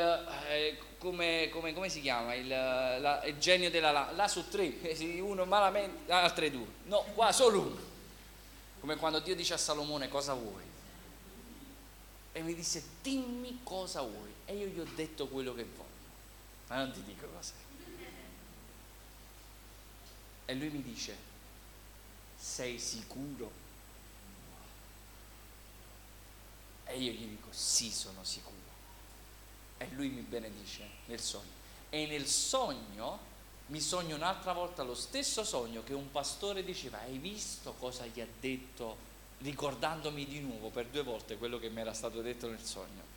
[0.48, 4.74] eh, come, come, come, si chiama, il, la, il genio della la, la su tre,
[5.22, 6.66] uno malamente, altre due.
[6.86, 7.80] No, qua solo uno.
[8.80, 10.64] Come quando Dio dice a Salomone cosa vuoi.
[12.32, 14.34] E mi disse dimmi cosa vuoi.
[14.46, 15.84] E io gli ho detto quello che voglio.
[16.70, 17.54] Ma non ti dico cosa.
[20.48, 21.16] E lui mi dice
[22.36, 23.64] sei sicuro?
[26.86, 28.55] E io gli dico, sì, sono sicuro.
[29.78, 31.64] E lui mi benedice nel sogno.
[31.90, 33.34] E nel sogno
[33.68, 38.22] mi sogno un'altra volta lo stesso sogno che un pastore diceva, hai visto cosa gli
[38.22, 38.98] ha detto,
[39.40, 43.14] ricordandomi di nuovo per due volte quello che mi era stato detto nel sogno.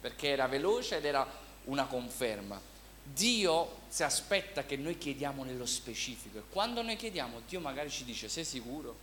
[0.00, 1.26] Perché era veloce ed era
[1.64, 2.60] una conferma.
[3.02, 8.04] Dio si aspetta che noi chiediamo nello specifico e quando noi chiediamo Dio magari ci
[8.04, 8.96] dice sei sicuro?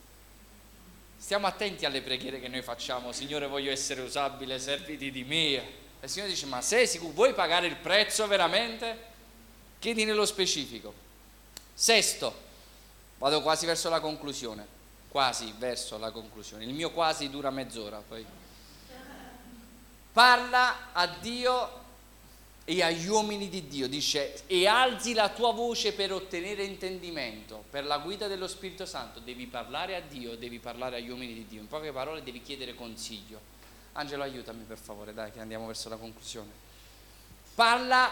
[1.16, 5.80] Stiamo attenti alle preghiere che noi facciamo, Signore voglio essere usabile, serviti di me.
[6.02, 7.12] E il Signore dice ma sei sicuro?
[7.12, 9.10] Vuoi pagare il prezzo veramente?
[9.78, 10.92] Chiedi nello specifico.
[11.72, 12.34] Sesto,
[13.18, 14.66] vado quasi verso la conclusione,
[15.06, 18.26] quasi verso la conclusione, il mio quasi dura mezz'ora poi.
[20.12, 21.80] Parla a Dio
[22.64, 27.84] e agli uomini di Dio, dice, e alzi la tua voce per ottenere intendimento, per
[27.84, 31.60] la guida dello Spirito Santo, devi parlare a Dio, devi parlare agli uomini di Dio,
[31.60, 33.51] in poche parole devi chiedere consiglio.
[33.94, 36.50] Angelo aiutami per favore, dai che andiamo verso la conclusione.
[37.54, 38.10] Parla,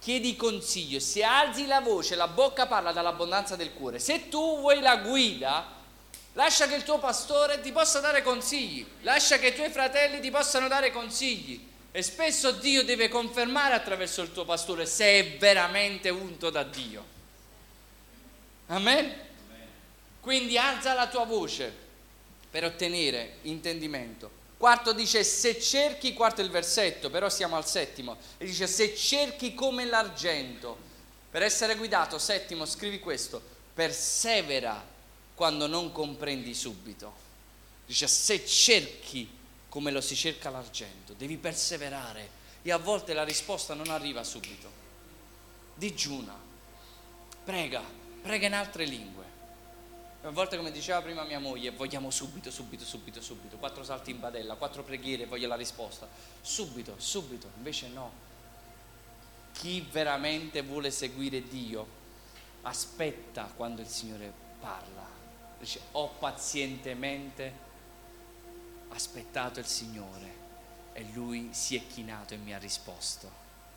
[0.00, 4.80] chiedi consiglio, se alzi la voce, la bocca parla dall'abbondanza del cuore, se tu vuoi
[4.80, 5.66] la guida,
[6.32, 10.30] lascia che il tuo pastore ti possa dare consigli, lascia che i tuoi fratelli ti
[10.30, 16.08] possano dare consigli e spesso Dio deve confermare attraverso il tuo pastore se è veramente
[16.08, 17.18] unto da Dio.
[18.66, 19.28] Amen?
[20.20, 21.72] Quindi alza la tua voce
[22.50, 24.38] per ottenere intendimento.
[24.60, 28.94] Quarto dice se cerchi, quarto è il versetto, però siamo al settimo, e dice se
[28.94, 30.76] cerchi come l'argento,
[31.30, 33.40] per essere guidato, settimo, scrivi questo,
[33.72, 34.86] persevera
[35.34, 37.10] quando non comprendi subito.
[37.86, 39.30] Dice se cerchi
[39.70, 42.28] come lo si cerca l'argento, devi perseverare
[42.60, 44.70] E a volte la risposta non arriva subito.
[45.74, 46.38] Digiuna,
[47.42, 47.82] prega,
[48.20, 49.24] prega in altre lingue.
[50.22, 53.56] A volte, come diceva prima mia moglie, vogliamo subito, subito, subito, subito.
[53.56, 56.06] Quattro salti in padella, quattro preghiere, voglio la risposta.
[56.42, 57.48] Subito, subito.
[57.56, 58.12] Invece no.
[59.52, 61.98] Chi veramente vuole seguire Dio
[62.62, 65.06] aspetta quando il Signore parla.
[65.58, 67.68] Dice, ho pazientemente
[68.88, 70.38] aspettato il Signore
[70.92, 73.30] e Lui si è chinato e mi ha risposto.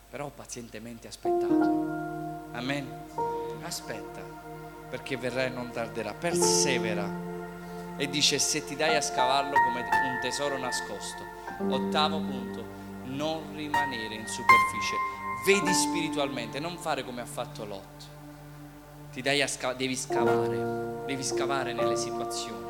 [0.10, 2.52] Però ho pazientemente aspettato.
[2.52, 3.62] Amen.
[3.64, 4.53] Aspetta,
[4.94, 6.14] perché verrà e non tarderà.
[6.14, 7.10] Persevera.
[7.98, 11.24] E dice, se ti dai a scavarlo come un tesoro nascosto.
[11.68, 12.64] Ottavo punto,
[13.06, 14.96] non rimanere in superficie.
[15.48, 18.04] Vedi spiritualmente, non fare come ha fatto Lot.
[19.12, 22.68] Ti dai a scavare, devi scavare, devi scavare nelle situazioni,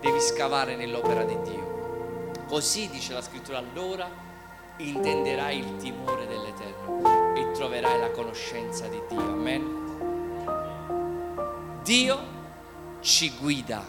[0.00, 2.30] devi scavare nell'opera di Dio.
[2.46, 4.08] Così dice la scrittura, allora
[4.76, 9.18] intenderai il timore dell'Eterno e troverai la conoscenza di Dio.
[9.18, 9.83] Amen.
[11.84, 12.18] Dio
[13.00, 13.84] ci guida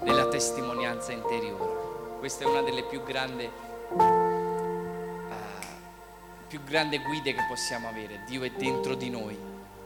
[0.00, 2.18] nella testimonianza interiore.
[2.18, 3.48] Questa è una delle più grandi,
[3.88, 4.02] uh,
[6.48, 8.24] più grandi guide che possiamo avere.
[8.26, 9.38] Dio è dentro di noi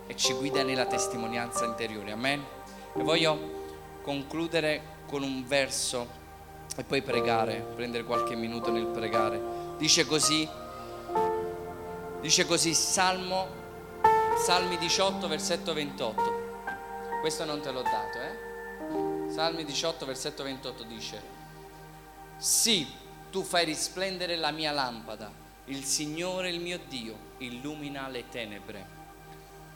[0.06, 2.12] e ci guida nella testimonianza interiore.
[2.12, 2.42] Amen.
[2.94, 6.08] E voglio concludere con un verso
[6.74, 9.38] e poi pregare, prendere qualche minuto nel pregare.
[9.76, 10.48] Dice così,
[12.22, 13.48] dice così Salmo,
[14.42, 16.33] Salmi 18, versetto 28.
[17.24, 19.32] Questo non te l'ho dato, eh?
[19.32, 21.22] Salmi 18, versetto 28 dice,
[22.36, 22.86] sì,
[23.30, 25.32] tu fai risplendere la mia lampada,
[25.64, 28.86] il Signore il mio Dio illumina le tenebre.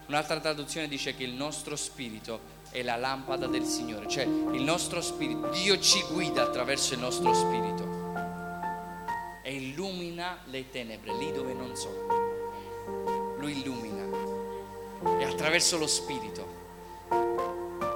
[0.08, 2.38] Un'altra traduzione dice che il nostro spirito
[2.68, 7.32] è la lampada del Signore, cioè il nostro spirito, Dio ci guida attraverso il nostro
[7.32, 8.12] spirito
[9.42, 13.36] e illumina le tenebre lì dove non sono.
[13.38, 14.04] Lui illumina
[15.18, 16.57] e attraverso lo spirito.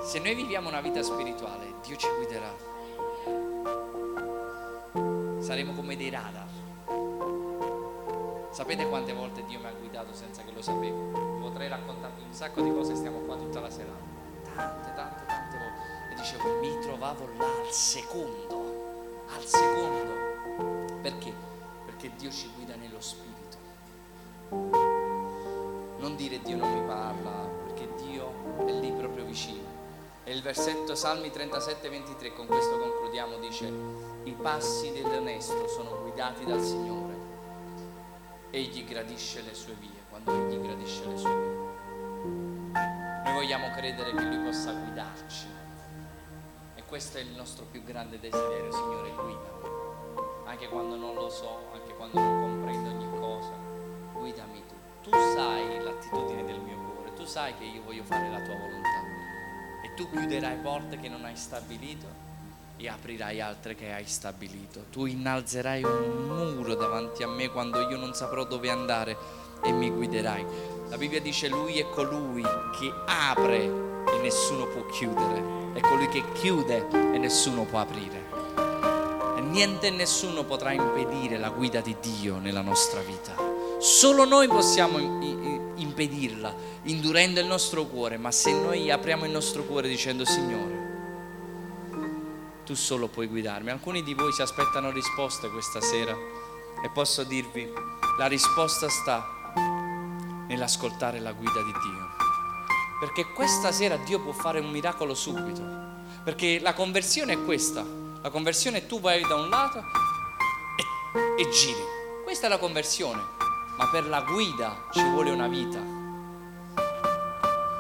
[0.03, 2.55] Se noi viviamo una vita spirituale, Dio ci guiderà.
[5.40, 6.48] Saremo come dei radar.
[8.50, 11.38] Sapete quante volte Dio mi ha guidato senza che lo sapevo?
[11.40, 14.12] Potrei raccontarvi un sacco di cose, stiamo qua tutta la serata
[14.55, 16.12] tante, tante, tante volte.
[16.12, 21.00] E dicevo, mi trovavo là al secondo, al secondo.
[21.00, 21.32] Perché?
[21.86, 23.40] Perché Dio ci guida nello spirito.
[25.98, 29.72] Non dire Dio non mi parla, perché Dio è lì proprio vicino.
[30.25, 33.73] E il versetto Salmi 37, 23, con questo concludiamo, dice,
[34.23, 37.14] i passi dell'onesto sono guidati dal Signore.
[38.51, 42.70] Egli gradisce le sue vie, quando Egli gradisce le sue vie.
[43.25, 45.47] Noi vogliamo credere che Lui possa guidarci.
[46.77, 49.70] E questo è il nostro più grande desiderio, Signore, guidami.
[50.45, 53.55] Anche quando non lo so, anche quando non comprendo ogni cosa,
[54.12, 55.11] guidami tu.
[55.11, 59.11] Tu sai l'attitudine del mio cuore, tu sai che io voglio fare la tua volontà.
[59.95, 62.07] Tu chiuderai porte che non hai stabilito
[62.78, 64.86] e aprirai altre che hai stabilito.
[64.90, 69.16] Tu innalzerai un muro davanti a me quando io non saprò dove andare
[69.62, 70.47] e mi guiderai.
[70.88, 76.24] La Bibbia dice lui è colui che apre e nessuno può chiudere, è colui che
[76.32, 78.30] chiude e nessuno può aprire.
[79.36, 83.34] E niente e nessuno potrà impedire la guida di Dio nella nostra vita.
[83.78, 84.99] Solo noi possiamo
[85.83, 86.55] impedirla,
[86.85, 90.91] indurendo il nostro cuore, ma se noi apriamo il nostro cuore dicendo Signore,
[92.64, 93.70] tu solo puoi guidarmi.
[93.70, 97.70] Alcuni di voi si aspettano risposte questa sera e posso dirvi,
[98.18, 99.41] la risposta sta
[100.49, 102.11] nell'ascoltare la guida di Dio.
[103.01, 105.62] Perché questa sera Dio può fare un miracolo subito.
[106.24, 107.85] Perché la conversione è questa.
[108.22, 111.83] La conversione è tu vai da un lato e, e giri.
[112.22, 113.41] Questa è la conversione.
[113.83, 115.80] Ma per la guida ci vuole una vita.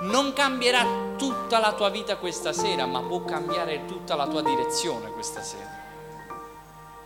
[0.00, 5.12] Non cambierà tutta la tua vita questa sera, ma può cambiare tutta la tua direzione
[5.12, 5.70] questa sera.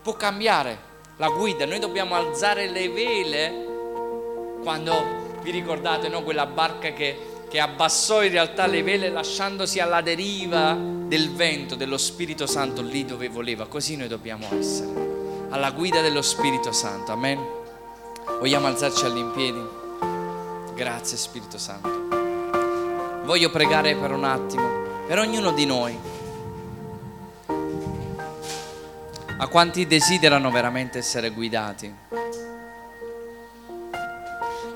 [0.00, 0.78] Può cambiare
[1.16, 1.66] la guida.
[1.66, 4.94] Noi dobbiamo alzare le vele quando
[5.42, 6.22] vi ricordate no?
[6.22, 11.98] quella barca che, che abbassò in realtà le vele lasciandosi alla deriva del vento, dello
[11.98, 13.66] Spirito Santo lì dove voleva?
[13.66, 17.12] Così noi dobbiamo essere, alla guida dello Spirito Santo.
[17.12, 17.64] Amen.
[18.26, 19.64] Vogliamo alzarci all'impiedi?
[20.74, 23.24] Grazie Spirito Santo.
[23.24, 24.68] Voglio pregare per un attimo,
[25.06, 25.98] per ognuno di noi.
[29.38, 31.94] A quanti desiderano veramente essere guidati?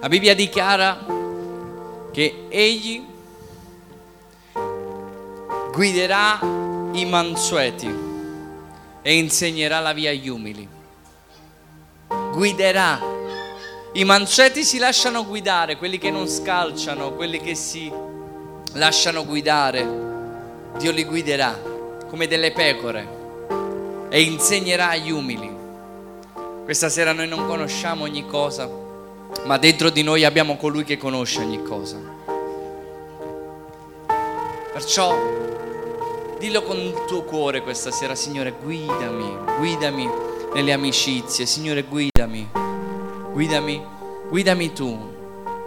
[0.01, 1.05] La Bibbia dichiara
[2.11, 3.07] che egli
[5.71, 6.39] guiderà
[6.93, 7.95] i mansueti
[9.03, 10.69] e insegnerà la via agli umili.
[12.33, 12.99] Guiderà
[13.93, 17.93] I mancetti si lasciano guidare, quelli che non scalciano, quelli che si
[18.75, 19.85] lasciano guidare,
[20.79, 21.61] Dio li guiderà
[22.09, 23.19] come delle pecore
[24.09, 25.51] e insegnerà agli umili.
[26.63, 28.71] Questa sera noi non conosciamo ogni cosa,
[29.47, 31.99] ma dentro di noi abbiamo colui che conosce ogni cosa.
[34.73, 35.17] Perciò
[36.39, 40.09] dillo con il tuo cuore questa sera, Signore, guidami, guidami
[40.55, 42.70] nelle amicizie, Signore, guidami,
[43.33, 43.83] guidami,
[44.29, 45.19] guidami tu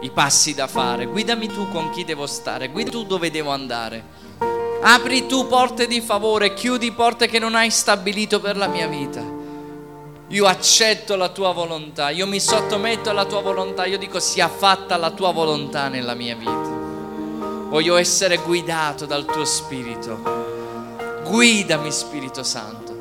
[0.01, 4.21] i passi da fare, guidami tu con chi devo stare, guida tu dove devo andare.
[4.81, 9.23] Apri tu porte di favore, chiudi porte che non hai stabilito per la mia vita.
[10.27, 14.97] Io accetto la tua volontà, io mi sottometto alla tua volontà, io dico sia fatta
[14.97, 16.71] la tua volontà nella mia vita.
[17.69, 21.21] Voglio essere guidato dal tuo Spirito.
[21.23, 22.92] Guidami Spirito Santo.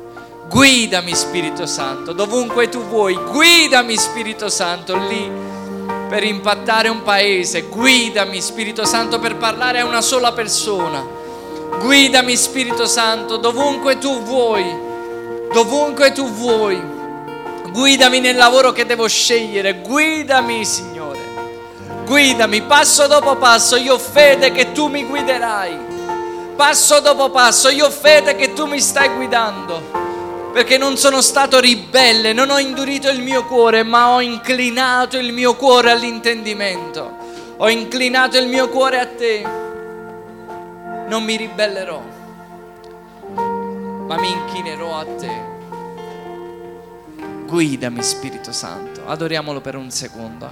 [0.53, 3.15] Guidami Spirito Santo, dovunque tu vuoi.
[3.15, 5.27] Guidami Spirito Santo lì
[6.07, 7.63] per impattare un paese.
[7.63, 11.03] Guidami Spirito Santo per parlare a una sola persona.
[11.79, 14.63] Guidami Spirito Santo dovunque tu vuoi,
[15.51, 16.79] dovunque tu vuoi.
[17.71, 21.19] Guidami nel lavoro che devo scegliere, guidami Signore.
[22.05, 25.77] Guidami passo dopo passo, io ho fede che tu mi guiderai.
[26.55, 30.02] Passo dopo passo, io ho fede che tu mi stai guidando.
[30.53, 35.33] Perché non sono stato ribelle, non ho indurito il mio cuore, ma ho inclinato il
[35.33, 37.17] mio cuore all'intendimento.
[37.57, 39.61] Ho inclinato il mio cuore a te
[41.13, 42.01] non mi ribellerò,
[44.07, 45.51] ma mi inchinerò a te.
[47.45, 50.49] Guidami Spirito Santo, adoriamolo per un secondo.